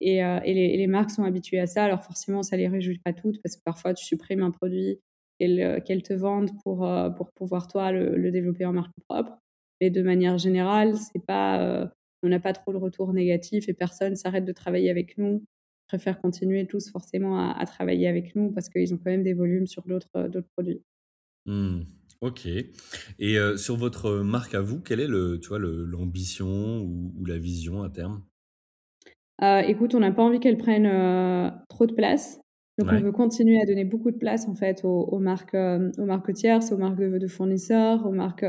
[0.00, 1.82] et, et, les, marques sont habituées à ça.
[1.82, 5.00] Alors, forcément, ça les réjouit pas toutes parce que parfois, tu supprimes un produit
[5.40, 9.36] qu'elles te vendent pour, pour pouvoir, toi, le, le, développer en marque propre.
[9.80, 11.90] Mais de manière générale, c'est pas
[12.24, 15.44] on n'a pas trop de retours négatifs et personne s'arrête de travailler avec nous.
[15.44, 19.34] Ils préfèrent continuer tous forcément à, travailler avec nous parce qu'ils ont quand même des
[19.34, 20.82] volumes sur d'autres produits.
[21.46, 21.82] Mmh.
[22.20, 22.46] Ok.
[22.46, 27.36] Et euh, sur votre marque à vous, quelle est le, tu vois, l'ambition ou, la
[27.36, 28.22] vision à terme?
[29.42, 32.40] Euh, Écoute, on n'a pas envie qu'elle prenne euh, trop de place.
[32.78, 36.32] Donc, on veut continuer à donner beaucoup de place en fait aux, marques, aux marques
[36.32, 38.44] tierces, aux marques de, de fournisseurs, aux marques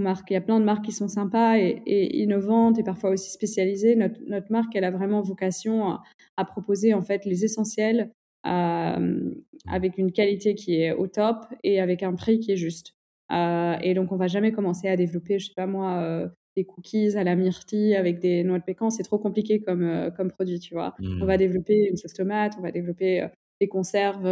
[0.00, 0.30] marques.
[0.30, 3.96] Il y a plein de marques qui sont sympas et, innovantes et parfois aussi spécialisées.
[3.96, 5.98] Notre, notre, marque, elle a vraiment vocation
[6.36, 8.10] à, proposer en fait les essentiels
[8.46, 9.30] euh,
[9.66, 12.94] avec une qualité qui est au top et avec un prix qui est juste.
[13.32, 16.64] Euh, et donc, on va jamais commencer à développer, je sais pas moi, euh, des
[16.64, 18.90] cookies à la myrtille avec des noix de pécan.
[18.90, 20.94] C'est trop compliqué comme, comme produit, tu vois.
[21.00, 21.38] On va mmh.
[21.38, 23.26] développer une sauce tomate, on va développer
[23.60, 24.26] des conserves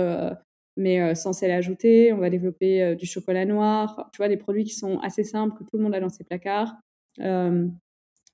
[0.76, 2.12] mais euh, sans sel ajouté.
[2.12, 4.08] On va développer euh, du chocolat noir.
[4.12, 6.24] Tu vois, des produits qui sont assez simples, que tout le monde a dans ses
[6.24, 6.74] placards.
[7.20, 7.68] Euh,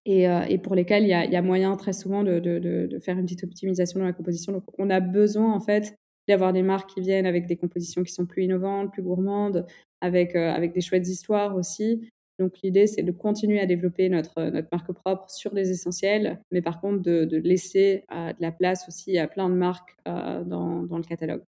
[0.05, 4.07] et, pour lesquels il y, a, moyen très souvent de, faire une petite optimisation dans
[4.07, 4.53] la composition.
[4.53, 8.13] Donc, on a besoin, en fait, d'avoir des marques qui viennent avec des compositions qui
[8.13, 9.67] sont plus innovantes, plus gourmandes,
[10.01, 12.09] avec, des chouettes histoires aussi.
[12.39, 16.81] Donc, l'idée, c'est de continuer à développer notre, marque propre sur les essentiels, mais par
[16.81, 21.43] contre, de, laisser de la place aussi à plein de marques dans le catalogue.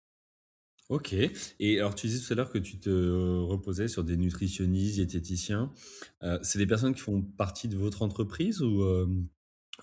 [0.89, 1.13] Ok.
[1.59, 2.89] Et alors, tu disais tout à l'heure que tu te
[3.41, 5.71] reposais sur des nutritionnistes, diététiciens.
[6.23, 9.05] Euh, c'est des personnes qui font partie de votre entreprise ou, euh,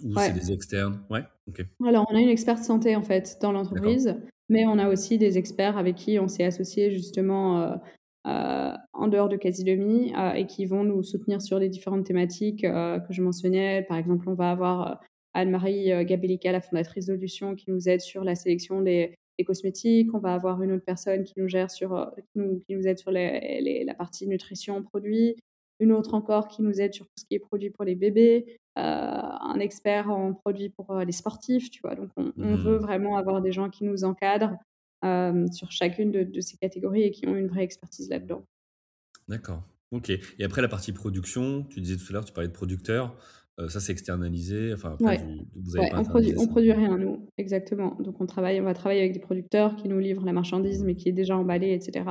[0.03, 1.05] ou c'est des externes?
[1.11, 1.25] Ouais.
[1.47, 1.63] Ok.
[1.87, 4.17] Alors, on a une experte santé en fait dans l'entreprise,
[4.49, 7.79] mais on a aussi des experts avec qui on s'est associé justement
[8.27, 13.13] euh, en dehors de Casidemi et qui vont nous soutenir sur les différentes thématiques que
[13.13, 13.85] je mentionnais.
[13.87, 15.03] Par exemple, on va avoir
[15.35, 20.18] Anne-Marie Gabellica, la fondatrice d'Olution, qui nous aide sur la sélection des les cosmétiques, on
[20.18, 22.99] va avoir une autre personne qui nous gère sur, euh, qui nous, qui nous aide
[22.99, 25.37] sur les, la partie nutrition produits,
[25.80, 28.59] une autre encore qui nous aide sur tout ce qui est produit pour les bébés,
[28.78, 31.95] euh, un expert en produits pour euh, les sportifs, tu vois.
[31.95, 32.82] Donc on, veut mmh.
[32.82, 34.57] vraiment avoir des gens qui nous encadrent
[35.53, 38.43] sur chacune de, de, ces catégories et qui ont une vraie expertise là-dedans.
[39.28, 39.62] D'accord.
[39.91, 40.09] Ok.
[40.09, 43.14] Et après la partie production, tu disais tout à l'heure, tu parlais de producteurs.
[43.61, 44.73] Euh, ça, c'est externalisé.
[44.75, 47.29] Enfin, vous avez on, produit, on produit rien, nous.
[47.39, 47.97] Exactement.
[48.01, 50.97] Donc, on, travaille, on va travailler avec des producteurs qui nous livrent la marchandise, mais
[50.97, 52.05] qui est déjà emballée, etc.,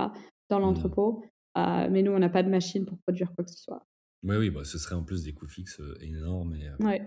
[0.50, 0.62] dans mmh.
[0.62, 1.24] l'entrepôt.
[1.58, 3.86] Euh, mais nous, on n'a pas de machine pour produire quoi que ce soit.
[4.24, 6.56] Oui, oui, bah, ce serait en plus des coûts fixes euh, énormes.
[6.56, 7.02] Et,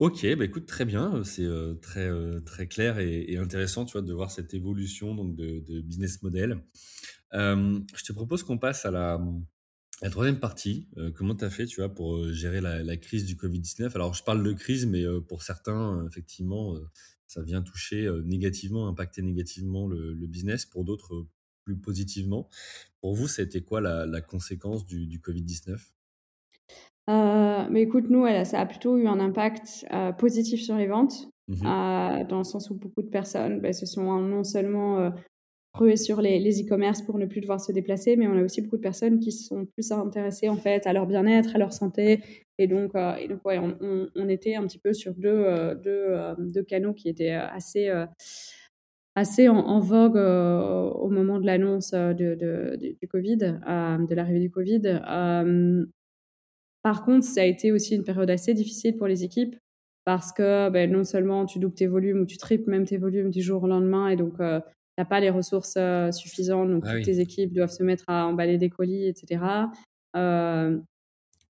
[0.00, 1.48] Ok, bah écoute, très bien, c'est
[1.80, 2.10] très,
[2.44, 6.58] très clair et, intéressant tu vois, de voir cette évolution donc, de, de business model.
[7.32, 9.20] je te propose qu'on passe à la,
[10.02, 13.24] la troisième partie, euh, comment tu as fait tu vois, pour euh, gérer la, crise
[13.24, 16.74] du Covid-19 Alors, je parle de crise, mais euh, pour certains, effectivement,
[17.26, 21.26] ça vient toucher négativement, impacter négativement le, business, pour d'autres,
[21.64, 22.48] plus positivement.
[23.00, 25.78] Pour vous, ça a été quoi la, conséquence du, Covid-19
[27.70, 29.86] mais écoute, nous, ça a plutôt eu un impact
[30.18, 31.62] positif sur les ventes, mmh
[32.28, 35.12] dans le sens où beaucoup de personnes bah, se sont non seulement
[35.74, 38.76] ruer sur les e-commerce pour ne plus devoir se déplacer, mais on a aussi beaucoup
[38.76, 42.20] de personnes qui sont plus intéressées en fait à leur bien-être, à leur santé,
[42.58, 47.30] et donc, euh, on, était un petit peu sur deux, euh, euh, canaux qui étaient
[47.30, 47.90] assez
[49.16, 55.00] assez en, vogue au moment de l'annonce du Covid, de l'arrivée du Covid.
[56.82, 59.56] par contre, ça a été aussi une période assez difficile pour les équipes
[60.04, 63.30] parce que ben, non seulement tu doubles tes volumes ou tu triples même tes volumes
[63.30, 64.34] du jour au lendemain et donc
[64.98, 68.26] n'as pas les ressources euh, suffisantes, donc ah toutes tes équipes doivent se mettre à
[68.26, 69.42] emballer des colis, etc.
[70.16, 70.78] Euh,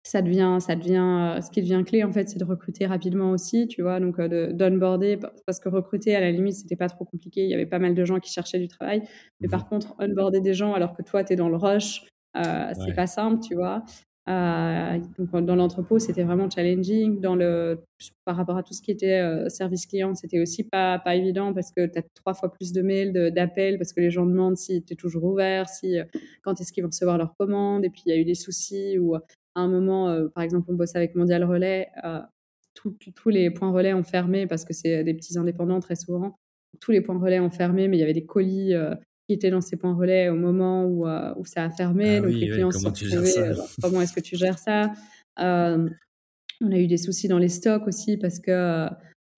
[0.02, 3.30] ça devient, ça devient, euh, ce qui devient clé en fait, c'est de recruter rapidement
[3.30, 7.04] aussi, tu vois, donc de d'onboarder, parce que recruter à la limite c'était pas trop
[7.04, 9.02] compliqué, il y avait pas mal de gens qui cherchaient du travail,
[9.40, 12.04] mais par mmh contre onboarder des gens alors que toi tu es dans le rush,
[12.34, 13.84] c'est pas simple, tu vois.
[14.26, 17.20] Euh, donc dans l'entrepôt, c'était vraiment challenging.
[17.20, 17.80] Dans le,
[18.24, 21.52] par rapport à tout ce qui était euh, service client, c'était aussi pas, pas évident
[21.52, 24.56] parce que tu as trois fois plus de mails, d'appels, parce que les gens demandent
[24.56, 26.04] si tu es toujours ouvert, si, euh,
[26.42, 27.84] quand est-ce qu'ils vont recevoir leurs commandes.
[27.84, 29.20] Et puis il y a eu des soucis où à
[29.60, 31.88] un moment, par exemple, on bossait avec Mondial Relais,
[32.74, 36.34] tous les points relais ont fermé parce que c'est des petits indépendants très souvent.
[36.80, 38.74] Tous les points relais ont fermé, mais il y avait des colis
[39.26, 42.16] qui étaient dans ces points relais au moment où, euh, où ça a fermé.
[42.16, 43.38] Ah donc les clients se retrouvaient.
[43.38, 44.92] Euh, comment est-ce que tu gères ça
[45.40, 45.88] euh,
[46.60, 48.88] On a eu des soucis dans les stocks aussi parce que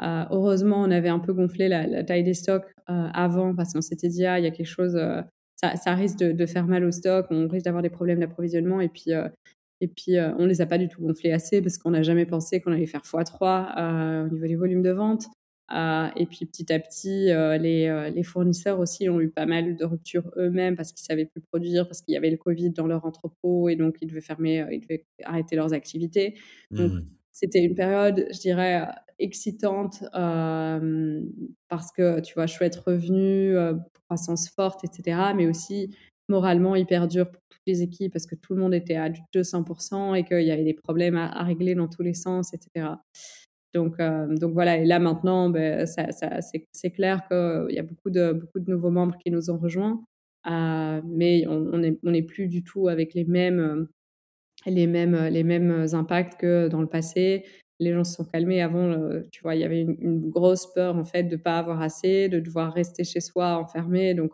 [0.00, 4.26] heureusement on avait un peu gonflé la, taille des stocks avant parce qu'on s'était dit
[4.26, 4.98] ah il y a quelque chose.
[5.58, 8.82] Ça, ça, risque de, de, faire mal au stock, on risque d'avoir des problèmes d'approvisionnement
[8.82, 9.10] et puis
[9.82, 12.26] et puis, on ne les a pas du tout gonflés assez parce qu'on n'a jamais
[12.26, 15.26] pensé qu'on allait faire x3 au niveau des volumes de vente.
[15.72, 19.46] Euh, et puis petit à petit, euh, les, euh, les, fournisseurs aussi ont eu pas
[19.46, 22.70] mal de ruptures eux-mêmes parce qu'ils savaient plus produire, parce qu'il y avait le Covid
[22.70, 26.38] dans leur entrepôt et donc ils devaient fermer, ils devaient arrêter leurs activités.
[26.70, 27.04] Donc mmh.
[27.32, 28.86] c'était une période, je dirais,
[29.18, 33.56] excitante parce que tu vois, chouette revenu,
[34.04, 35.18] croissance forte, etc.
[35.34, 35.96] Mais aussi
[36.28, 40.16] moralement hyper dur pour toutes les équipes parce que tout le monde était à 200%
[40.16, 42.86] et qu'il y avait des problèmes à, à, régler dans tous les sens, etc.
[43.76, 46.06] Donc, euh, donc voilà, et là maintenant, ben, ça,
[46.40, 50.02] c'est clair qu'il y a beaucoup de, beaucoup de nouveaux membres qui nous ont rejoints,
[50.50, 53.86] euh, mais on n'est on est plus du tout avec les mêmes,
[54.64, 57.44] les, mêmes, les mêmes impacts que dans le passé.
[57.80, 58.62] Les gens se sont calmés.
[58.62, 58.98] Avant,
[59.30, 61.82] tu vois, il y avait une, une, grosse peur en fait de ne pas avoir
[61.82, 64.14] assez, de devoir rester chez soi enfermé.
[64.14, 64.32] Donc,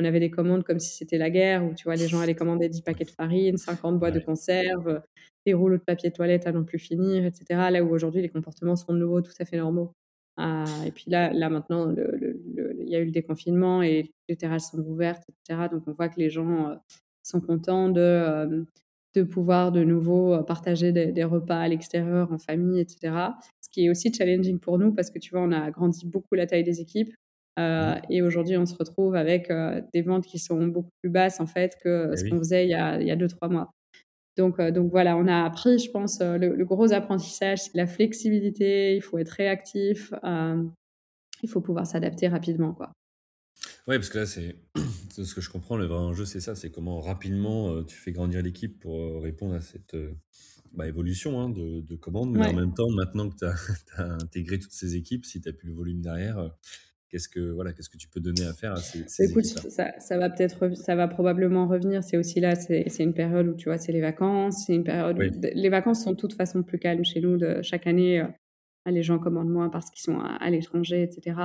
[0.00, 2.34] on avait des commandes comme si c'était la guerre, où tu vois, les gens allaient
[2.34, 5.00] commander 10 paquets de farine, 50 boîtes de conserve,
[5.46, 7.44] des rouleaux de papier toilette à non plus finir, etc.
[7.70, 9.92] Là où aujourd'hui, les comportements sont de nouveau tout à fait normaux.
[10.36, 14.70] Ah, et puis là, là maintenant, il y a eu le déconfinement et les terrasses
[14.70, 15.68] sont ouvertes, etc.
[15.70, 16.74] Donc on voit que les gens euh,
[17.22, 18.64] sont contents de, euh,
[19.14, 23.12] de pouvoir de nouveau euh, partager des, repas à l'extérieur, en famille, etc.
[23.60, 26.34] Ce qui est aussi challenging pour nous parce que tu vois, on a grandi beaucoup
[26.34, 27.12] la taille des équipes.
[27.58, 28.00] Mmh.
[28.08, 29.52] et aujourd'hui, on se retrouve avec
[29.92, 32.70] des ventes qui sont beaucoup plus basses en fait que eh ce qu'on faisait il
[32.70, 33.70] y a, il y a deux, trois mois.
[34.36, 37.86] Donc, euh, donc voilà, on a appris, je pense, euh, le, gros apprentissage, c'est la
[37.86, 40.62] flexibilité, il faut être réactif, euh,
[41.42, 42.72] il faut pouvoir s'adapter rapidement.
[42.72, 42.92] Quoi.
[43.88, 44.54] Oui, parce que là, c'est
[45.24, 48.42] ce que je comprends, le vrai enjeu, c'est ça, c'est comment rapidement tu fais grandir
[48.42, 49.96] l'équipe pour répondre à cette
[50.72, 54.72] bah, évolution hein, de, commandes, mais en même temps, maintenant que tu as, intégré toutes
[54.72, 56.50] ces équipes, si tu n'as plus le volume derrière,
[57.10, 60.16] Qu'est-ce que voilà, qu'est-ce que tu peux donner à faire à ces, Écoute, ça, ça,
[60.16, 62.04] va peut-être, ça va probablement revenir.
[62.04, 64.64] C'est aussi là, c'est, une période où tu vois, c'est les vacances.
[64.66, 65.18] C'est une période.
[65.18, 67.36] les vacances sont de toute façon plus calmes chez nous.
[67.36, 68.26] De, chaque année, euh,
[68.86, 71.36] les gens commandent moins parce qu'ils sont à, l'étranger, etc.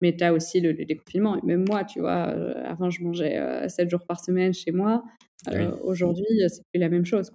[0.00, 1.36] Mais tu as aussi le, déconfinement.
[1.36, 4.70] Et même moi, tu vois, euh, avant je mangeais 7 euh, jours par semaine chez
[4.70, 5.02] moi.
[5.82, 7.32] Aujourd'hui, c'est plus la même chose.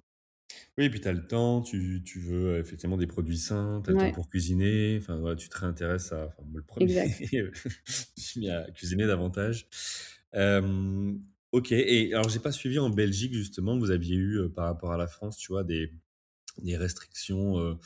[0.78, 3.82] Oui, et puis tu as le temps, tu, tu veux euh, effectivement des produits sains,
[3.84, 6.26] tu as le temps pour cuisiner, enfin voilà, tu te réintéresses à.
[6.26, 7.50] Enfin, moi, le premier, je
[8.16, 9.68] suis mis à cuisiner davantage.
[11.52, 14.96] ok, et alors j'ai pas suivi en Belgique justement, vous aviez eu par rapport à
[14.96, 15.92] la France, tu vois, des,
[16.62, 17.78] des restrictions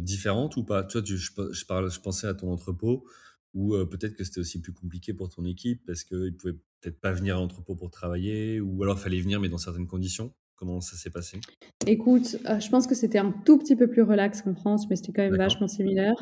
[0.00, 0.84] différentes ou pas?
[0.84, 3.06] Tu vois, je, je, parle, je pensais à ton entrepôt,
[3.54, 7.12] ou peut-être que c'était aussi plus compliqué pour ton équipe parce qu'ils pouvaient peut-être pas
[7.12, 10.34] venir à l'entrepôt pour travailler, ou alors fallait venir mais dans certaines conditions?
[10.56, 11.38] Comment ça s'est passé?
[11.86, 14.96] Écoute, euh, je pense que c'était un tout petit peu plus relax qu'en France, mais
[14.96, 16.14] c'était quand même vachement similaire.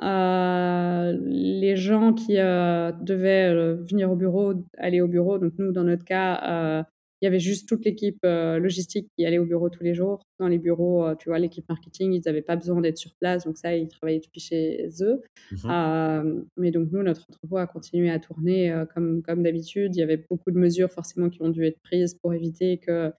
[0.00, 5.82] Euh, les gens qui euh, devaient venir au bureau, aller au bureau, donc nous, dans
[5.82, 6.84] notre cas,
[7.20, 10.22] il y avait juste toute l'équipe logistique qui allait au bureau tous les jours.
[10.38, 13.58] Dans les bureaux, tu vois, l'équipe marketing, ils n'avaient pas besoin d'être sur place, donc
[13.58, 15.22] ça, ils travaillaient depuis chez eux.
[15.50, 19.96] Mmh mais donc nous, notre entrepôt a continué à tourner comme, comme d'habitude.
[19.96, 23.12] Il y avait beaucoup de mesures forcément qui ont dû être prises pour éviter que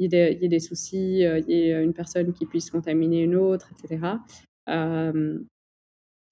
[0.00, 3.36] il y, ait des, soucis, euh, il y ait une personne qui puisse contaminer une
[3.36, 4.14] autre, etc.
[4.70, 5.38] Euh,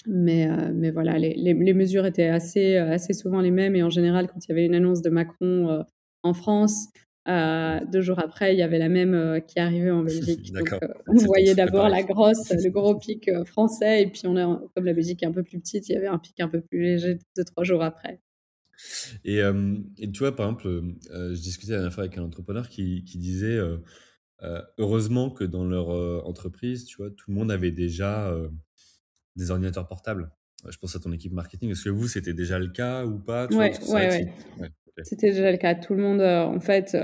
[0.07, 3.77] mais, euh, mais voilà, les, les, mesures étaient assez, assez souvent les mêmes.
[3.77, 5.85] Et en général, quand il y avait une annonce de Macron
[6.23, 6.89] en France,
[7.27, 10.51] deux jours après, il y avait la même qui arrivait en Belgique.
[10.55, 10.75] Donc,
[11.07, 14.95] on voyait d'abord la grosse, le gros pic français, et puis on a, comme la
[14.95, 17.19] Belgique est un peu plus petite, il y avait un pic un peu plus léger
[17.37, 18.19] deux trois jours après.
[19.25, 19.41] Et,
[19.99, 23.19] et, tu vois, par exemple, je discutais la dernière fois avec un entrepreneur qui, qui
[23.19, 23.59] disait
[24.79, 25.89] heureusement que dans leur
[26.27, 28.33] entreprise, tu vois, tout le monde avait déjà
[29.37, 30.31] des ordinateurs portables.
[30.69, 31.71] Je pense à ton équipe marketing.
[31.71, 34.71] Est-ce que vous, c'était déjà le cas ou pas Oui, ouais, ouais, ouais.
[35.05, 35.77] C'était déjà le cas.
[35.77, 36.97] Tout le monde, en fait,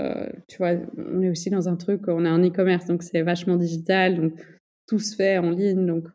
[0.48, 3.56] tu vois, on est aussi dans un truc, on a un e-commerce, donc c'est vachement
[3.56, 4.32] digital, donc
[4.88, 5.86] tout se fait en ligne.
[5.86, 6.08] Donc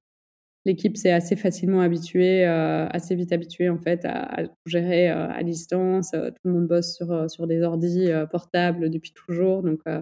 [0.70, 5.44] l'équipe s'est assez facilement habituée, euh, assez vite habituée en fait à, gérer euh, à
[5.44, 6.14] distance.
[6.14, 9.64] Euh, tout le monde bosse sur, sur des ordis portables depuis toujours.
[9.64, 10.00] Donc, je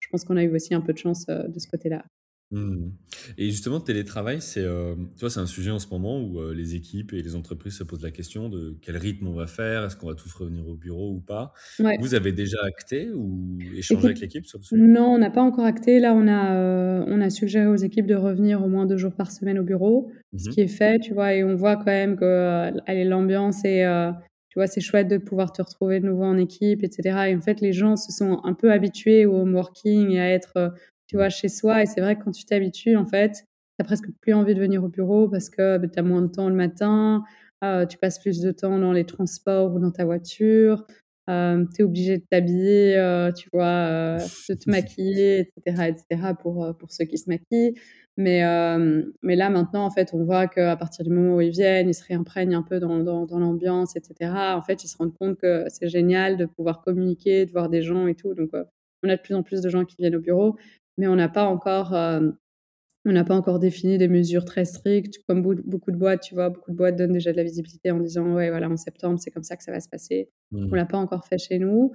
[0.00, 2.02] je pense qu'on a eu aussi un peu de chance de ce côté-là.
[2.50, 2.92] Mmh.
[3.36, 6.54] Et justement, télétravail, c'est euh, tu vois, c'est un sujet en ce moment où euh,
[6.54, 9.84] les équipes et les entreprises se posent la question de quel rythme on va faire,
[9.84, 11.52] est-ce qu'on va tous revenir au bureau ou pas.
[11.78, 11.98] Ouais.
[11.98, 14.86] Vous avez déjà acté ou échangé Écoute, avec l'équipe sur le sujet?
[14.86, 16.00] non, on n'a pas encore acté.
[16.00, 19.14] Là, on a, euh, on a suggéré aux équipes de revenir au moins deux jours
[19.14, 21.86] par semaine au bureau, ce Mmh qui est fait, tu vois, et on voit quand
[21.86, 23.84] même que allez, l'ambiance est,
[24.48, 27.28] tu vois, c'est chouette de pouvoir te retrouver de nouveau en équipe, etc.
[27.28, 30.30] Et en fait, les gens se sont un peu habitués au home working et à
[30.30, 30.72] être
[31.08, 31.82] tu vois, chez soi.
[31.82, 33.44] Et c'est vrai que quand tu t'habitues, en fait,
[33.78, 36.28] t'as presque plus envie de venir au bureau parce que bah, tu as moins de
[36.28, 37.24] temps le matin,
[37.64, 40.84] euh, tu passes plus de temps dans les transports ou dans ta voiture,
[41.28, 46.32] euh, tu es obligé de t'habiller, euh, tu vois, euh, de te maquiller, etc., etc.,
[46.40, 47.74] pour, pour ceux qui se maquillent.
[48.16, 48.42] Mais,
[49.22, 51.94] mais là, maintenant, en fait, on voit qu'à partir du moment où ils viennent, ils
[51.94, 54.32] se réimprègnent un peu dans, dans, dans l'ambiance, etc.
[54.56, 57.80] En fait, ils se rendent compte que c'est génial de pouvoir communiquer, de voir des
[57.80, 58.34] gens et tout.
[58.34, 58.50] Donc,
[59.04, 60.56] on a de plus en plus de gens qui viennent au bureau
[60.98, 62.20] mais on n'a pas encore, euh,
[63.06, 65.18] on n'a pas encore défini des mesures très strictes.
[65.26, 68.00] Comme beaucoup de boîtes, tu vois, beaucoup de boîtes donnent déjà de la visibilité en
[68.00, 70.28] disant, ouais, voilà, en septembre, c'est comme ça que ça va se passer.
[70.52, 70.68] Mmh.
[70.70, 71.92] On l'a pas encore fait chez nous.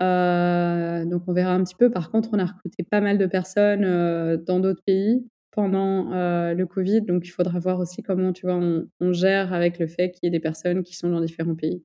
[0.00, 1.90] Euh, donc on verra un petit peu.
[1.90, 6.54] Par contre, on a recruté pas mal de personnes euh, dans d'autres pays pendant euh,
[6.54, 7.02] le Covid.
[7.02, 10.20] Donc il faudra voir aussi comment, tu vois, on, on gère avec le fait qu'il
[10.24, 11.84] y ait des personnes qui sont dans différents pays.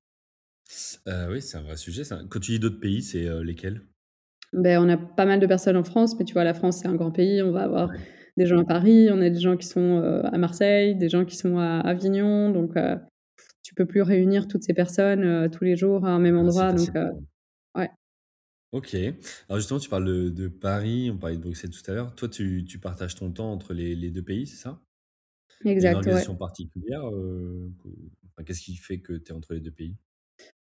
[1.29, 2.03] Oui, c'est un vrai sujet.
[2.03, 2.21] ça.
[2.29, 3.81] Quand tu dis d'autres pays, c'est lesquels?
[4.53, 6.87] Ben, on a pas mal de personnes en France, mais tu vois, la France, c'est
[6.87, 7.41] un grand pays.
[7.41, 7.91] On va avoir
[8.37, 11.25] des gens à Paris, on a des gens qui sont euh, à Marseille, des gens
[11.25, 12.49] qui sont à Avignon.
[12.51, 12.95] Donc, euh,
[13.63, 16.41] tu peux plus réunir toutes ces personnes euh, tous les jours à un même Ah,
[16.41, 16.73] endroit.
[16.73, 17.11] Donc, euh,
[17.75, 17.89] ouais,
[18.71, 18.95] Ok.
[18.95, 22.15] Alors justement, tu parles de, de Paris, on parlait de Bruxelles tout à l'heure.
[22.15, 24.79] Toi, tu, tu partages ton temps entre les, les deux pays, c'est ça?
[25.65, 25.93] Il y a une ouais.
[25.95, 27.01] organisation particulière?
[28.45, 29.95] qu'est-ce qui fait que tu es entre les deux pays?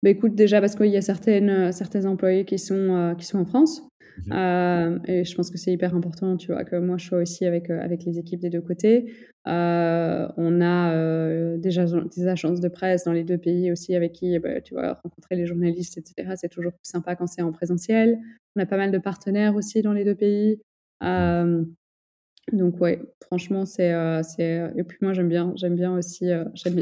[0.03, 3.25] Bah, écoute, déjà parce qu'il y a certaines, heu, certains employés qui sont, heu, qui
[3.27, 3.83] sont en France,
[4.27, 4.33] Mhm.
[4.37, 7.45] hem et je pense que c'est hyper important, tu vois, que moi je sois aussi
[7.47, 9.13] avec, avec les équipes des 2 côtés.
[9.47, 14.13] On a, heu, des agen des agences de presse dans les 2 pays aussi avec
[14.13, 17.43] qui, bah, tu vois, rencontrer les journalistes et cetera, c'est toujours plus sympa quand c'est
[17.43, 18.19] en présentiel.
[18.57, 20.61] On a pas mal de partenaires aussi dans les 2 pays.
[21.03, 21.75] Mhm.
[22.53, 23.91] Donc ouais, franchement, c'est,
[24.77, 26.27] et puis moi j'aime bien j'aime bien aussi,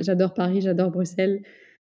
[0.02, 1.42] j'adore Paris, j'adore Bruxelles.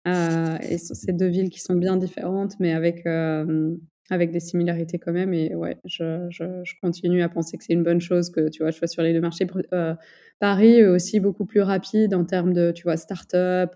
[0.07, 3.79] Heu et ce c'est 2 villes qui sont bien différentes, mais avec, hem,
[4.11, 5.35] avec des similarités quand même.
[5.35, 8.71] Et ouais, je je continue à penser que c'est une bonne chose que, tu vois,
[8.71, 9.47] je sois sur les 2 marchés.
[9.75, 9.95] Heu,
[10.41, 13.73] Paris aussi beaucoup plus rapide en termes de, tu vois, start-up,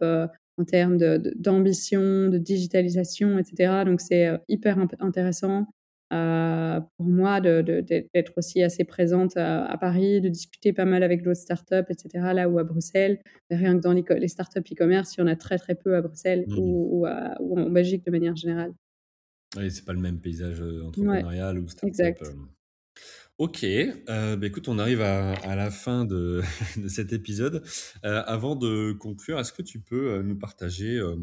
[0.59, 5.67] en termes de de d'ambition, de digitalisation et cetera, donc c'est, hyper intéressant,
[6.13, 11.23] heu, pour moi d'être aussi assez présente à à Paris, de discuter pas mal avec
[11.23, 15.17] d'autres start-up et cetera, là où à Bruxelles, Rien que dans les, les startups e-commerce,
[15.17, 16.57] il y en a très très peu à Bruxelles Mhm.
[16.57, 18.73] ou, ou, à- ou en Belgique de manière générale.
[19.57, 21.89] Oui, c'est pas le même paysage euh, Ouais, entrepreneurial ou startup.
[21.89, 22.23] exact.
[22.23, 22.35] euh.
[23.39, 26.43] Ok, euh, bah écoute, on arrive à, à la fin de,
[26.77, 27.65] de cet épisode.
[28.05, 31.17] Euh, avant de conclure, est-ce que tu peux euh, nous partager, euh,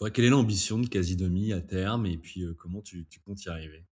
[0.00, 3.44] vois, quelle est l'ambition de Casidomi à terme et puis euh, comment tu, tu comptes
[3.46, 3.86] y arriver?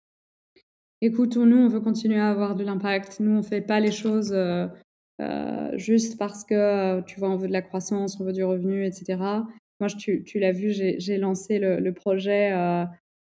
[1.02, 3.20] Écoute, nous, on veut continuer à avoir de l'impact.
[3.20, 4.68] Nous, on fait pas les choses euh,
[5.22, 8.44] euh, juste parce que, euh, tu vois, on veut de la croissance, on veut du
[8.44, 9.18] revenu, etc.
[9.82, 12.54] Moi, tu, l'as vu, j'ai lancé le, projet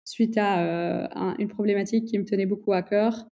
[0.04, 3.26] suite à un- une problématique qui me tenait beaucoup à cœur,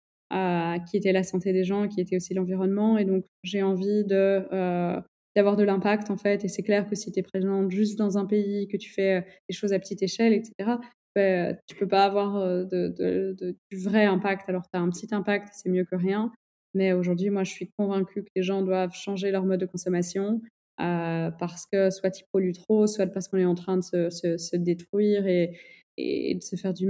[0.88, 2.98] qui était la santé des gens, qui était aussi l'environnement.
[2.98, 6.44] Et donc, j'ai envie d'avoir de l'impact, en fait.
[6.44, 9.24] Et c'est clair que si tu es présente juste dans un pays, que tu fais
[9.48, 10.78] des choses à petite échelle, etc.,
[11.14, 14.48] ben, tu peux pas avoir euh, de, du vrai impact.
[14.48, 16.32] Alors, tu as un petit impact, c'est mieux que rien.
[16.74, 20.40] Mais aujourd'hui, moi, je suis convaincue que les gens doivent changer leur mode de consommation
[20.80, 24.56] euh, parce que soit ils polluent trop, soit parce qu'on est en train de se,
[24.56, 25.58] détruire et,
[25.98, 26.86] de, se faire du,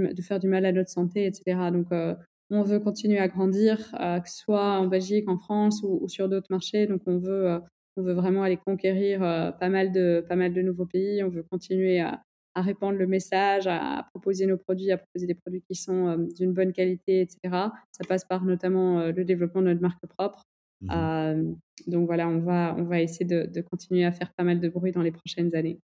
[0.47, 1.69] mal à notre santé, etc.
[1.73, 1.87] Donc,
[2.49, 6.47] on veut continuer à grandir, que ce soit en Belgique, en France ou, sur d'autres
[6.49, 6.87] marchés.
[6.87, 7.59] Donc, on veut,
[7.97, 9.19] vraiment aller conquérir
[9.59, 11.21] pas mal de nouveaux pays.
[11.23, 12.23] On veut continuer à
[12.55, 16.17] à répandre le message, à proposer nos produits, à proposer des produits qui sont euh,
[16.35, 17.37] d'une bonne qualité, etc.
[17.91, 20.43] Ça passe par notamment euh, le développement de notre marque propre.
[20.81, 20.89] Mhm.
[20.91, 21.53] Euh,
[21.87, 24.69] donc voilà, on va, on va essayer de, de continuer à faire pas mal de
[24.69, 25.79] bruit dans les prochaines années.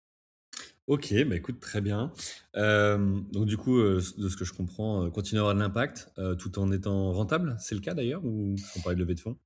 [0.88, 2.14] Ok, bah écoute, très bien.
[2.56, 6.10] Euh, donc du coup, euh, de ce que je comprends, continuer à avoir de l'impact
[6.40, 9.38] tout en étant rentable, c'est le cas d'ailleurs ou on parlait de levée de fonds?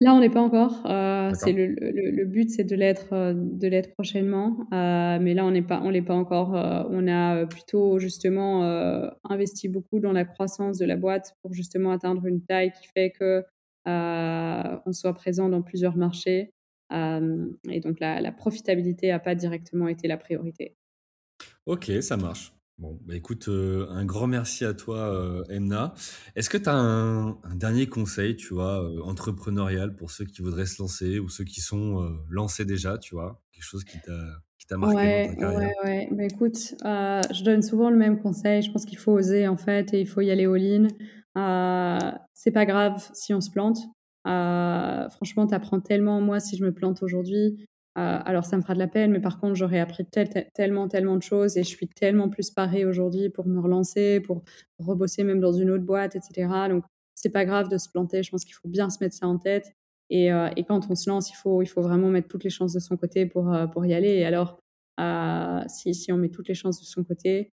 [0.00, 0.86] Là, on n'est pas encore.
[0.86, 4.56] Euh, c'est le, le, le but, c'est de l'être, euh, de l'être prochainement.
[4.72, 6.54] Euh, mais là, on n'est pas, on l'est pas encore.
[6.54, 8.62] Euh, on a plutôt justement
[9.24, 13.10] investi beaucoup dans la croissance de la boîte pour justement atteindre une taille qui fait
[13.10, 13.44] que
[13.86, 16.52] on soit présent dans plusieurs marchés.
[16.92, 20.76] Et donc la, la profitabilité n'a pas directement été la priorité.
[21.66, 22.52] Ok, ça marche.
[22.78, 25.94] Bon, bah écoute, euh, un grand merci à toi, euh, Emna.
[26.36, 30.42] Est-ce que tu as un, un dernier conseil, tu vois, euh, entrepreneurial pour ceux qui
[30.42, 34.00] voudraient se lancer ou ceux qui sont euh, lancés déjà, tu vois, quelque chose qui
[34.00, 34.12] t'a
[34.58, 35.70] qui t'a marqué dans ta Ouais, carrière?
[35.82, 36.08] ouais, ouais.
[36.12, 38.62] Bah, écoute, je donne souvent le même conseil.
[38.62, 40.86] Je pense qu'il faut oser, en fait et il faut y aller all-in.
[42.34, 43.78] C'est pas grave si on se plante.
[44.24, 46.20] Franchement, tu apprends tellement.
[46.20, 47.66] Moi, si je me plante aujourd'hui,
[47.98, 50.88] alors ça me fera de la peine, mais par contre, j'aurais appris tel tel tellement,
[50.88, 54.42] tellement de choses et je suis tellement plus parée aujourd'hui pour me relancer, pour
[54.78, 56.68] rebosser même dans une autre boîte et cetera.
[56.68, 56.84] Donc
[57.14, 58.22] c'est pas grave de se planter.
[58.22, 59.72] Je pense qu'il faut bien se mettre ça en tête
[60.10, 61.36] et et quand on se lance, il
[61.66, 64.60] faut vraiment mettre toutes les chances de son côté pour, pour y aller et alors
[65.68, 67.50] si on met toutes les chances de son côté,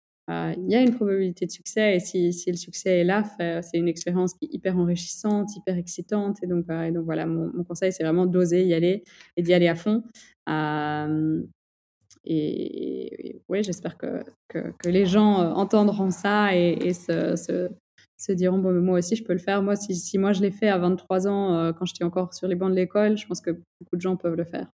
[0.57, 3.25] il y a une probabilité de succès et si le succès est là,
[3.63, 7.93] c'est une expérience qui est hyper enrichissante, hyper excitante et donc donc voilà, mon conseil,
[7.93, 9.05] c'est vraiment d'oser y aller
[9.37, 10.03] et d'y aller à fond.
[10.47, 11.47] Hem
[12.25, 14.23] et et j'espère que
[14.89, 19.63] les gens, entendront ça et se diront: «Bon, mais moi aussi, je peux le faire».
[19.63, 22.71] Moi, si moi je l'ai fait à 23 ans, quand j'étais encore sur les bancs
[22.71, 24.69] de l'école, je pense que beaucoup de gens peuvent le faire.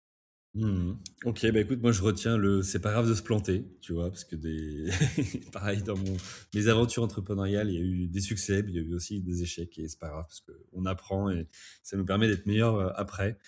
[0.56, 1.00] Mhm.
[1.26, 4.10] Ok, bah écoute, moi je retiens le c'est pas grave de se planter, tu vois,
[4.12, 4.86] parce que des
[5.52, 6.16] pareil dans mon
[6.54, 9.42] mes aventures entrepreneuriales, il y a eu des succès, il y a eu aussi des
[9.42, 11.48] échecs et c'est pas grave parce qu'on apprend et
[11.82, 13.40] ça nous permet d'être meilleurs euh, après.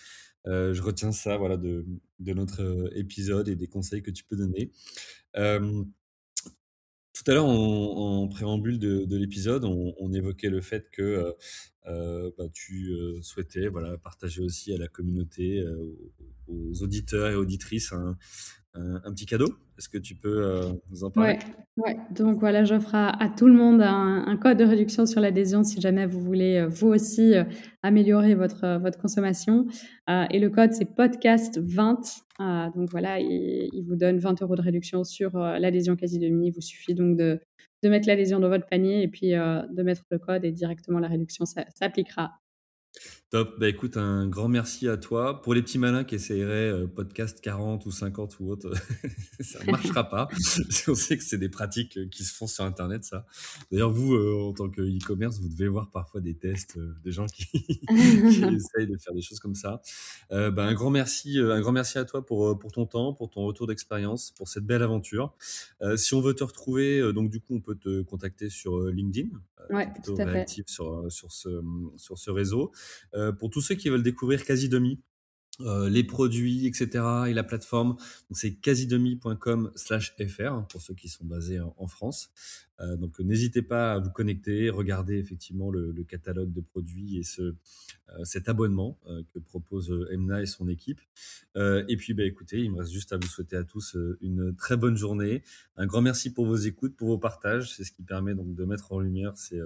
[0.48, 1.86] Euh, je retiens ça, voilà, de,
[2.20, 4.72] de notre euh, épisode et des conseils que tu peux donner.
[7.16, 11.32] Tout à l'heure, en, préambule de, de l'épisode, on, on évoquait le fait que euh,
[11.86, 15.96] bah, tu euh, souhaitais voilà, partager aussi à la communauté, euh,
[16.48, 17.92] aux, auditeurs et auditrices,
[18.74, 19.54] un petit cadeau?
[19.78, 21.38] Est-ce que tu peux euh, nous en parler?
[21.76, 21.98] Ouais.
[22.10, 25.80] Donc voilà, j'offre à, à tout le monde un, code de réduction sur l'adhésion si
[25.80, 27.44] jamais vous voulez euh, vous aussi euh,
[27.82, 29.66] améliorer votre, votre consommation.
[30.08, 32.22] Et le code, c'est podcast20.
[32.40, 36.48] Euh, donc voilà, il, vous donne 20 euros de réduction sur l'adhésion quasi demi.
[36.48, 37.40] Il vous suffit donc de,
[37.82, 41.08] de mettre l'adhésion dans votre panier et puis de mettre le code et directement la
[41.08, 42.32] réduction s'appliquera.
[43.30, 43.58] Top.
[43.58, 45.42] Bah écoute, un grand merci à toi.
[45.42, 48.70] Pour les petits malins qui essaieraient euh, podcast 40 ou 50 ou autre,
[49.40, 50.28] ça ne marchera pas.
[50.88, 53.26] On sait que c'est des pratiques euh, qui se font sur Internet, ça.
[53.72, 57.10] D'ailleurs, vous, euh, en tant que e-commerce, vous devez voir parfois des tests euh, des
[57.10, 57.46] gens qui,
[57.88, 59.82] qui essayent de faire des choses comme ça.
[60.30, 63.44] Bah, un grand merci, un grand merci à toi pour, pour ton temps, pour ton
[63.44, 65.34] retour d'expérience, pour cette belle aventure.
[65.96, 69.30] Si on veut te retrouver, donc du coup, on peut te contacter sur LinkedIn.
[69.70, 70.24] Ouais, tout à fait.
[70.24, 71.60] réactif sur, sur, ce,
[71.96, 72.70] sur ce réseau.
[73.16, 75.00] Euh, pour tous ceux qui veulent découvrir Casidomi,
[75.60, 77.02] euh, les produits, etc.
[77.28, 77.96] et la plateforme.
[78.30, 82.28] C'est quasidemi.com slash fr hein, pour ceux qui sont basés en, France.
[82.80, 87.54] Euh, donc n'hésitez pas à vous connecter, regarder effectivement le, catalogue de produits et ce,
[88.22, 88.98] cet abonnement
[89.32, 91.00] que propose Emna et son équipe.
[91.56, 94.76] Et puis bah, écoutez, il me reste juste à vous souhaiter à tous une très
[94.76, 95.42] bonne journée.
[95.78, 97.74] Un grand merci pour vos écoutes, pour vos partages.
[97.74, 99.60] C'est ce qui permet donc de mettre en lumière ces,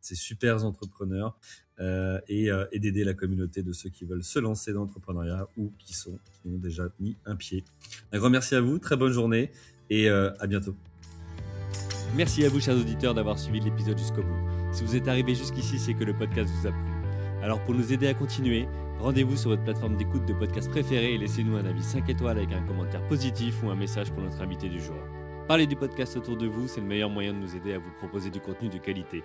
[0.00, 1.38] ces super entrepreneurs
[1.80, 5.48] euh, et, euh, et d'aider la communauté de ceux qui veulent se lancer dans l'entrepreneuriat
[5.56, 7.64] ou qui, sont, qui ont déjà mis un pied.
[8.12, 9.50] Un grand merci à vous, très bonne journée
[9.90, 10.76] et euh, à bientôt.
[12.16, 14.38] Merci à vous, chers auditeurs, d'avoir suivi l'épisode jusqu'au bout.
[14.72, 16.92] Si vous êtes arrivé jusqu'ici, c'est que le podcast vous a plu.
[17.42, 18.68] Alors, pour nous aider à continuer,
[19.00, 22.52] rendez-vous sur votre plateforme d'écoute de podcast préférée et laissez-nous un avis 5 étoiles avec
[22.52, 24.96] un commentaire positif ou un message pour notre invité du jour.
[25.48, 27.90] Parlez du podcast autour de vous, c'est le meilleur moyen de nous aider à vous
[27.98, 29.24] proposer du contenu de qualité.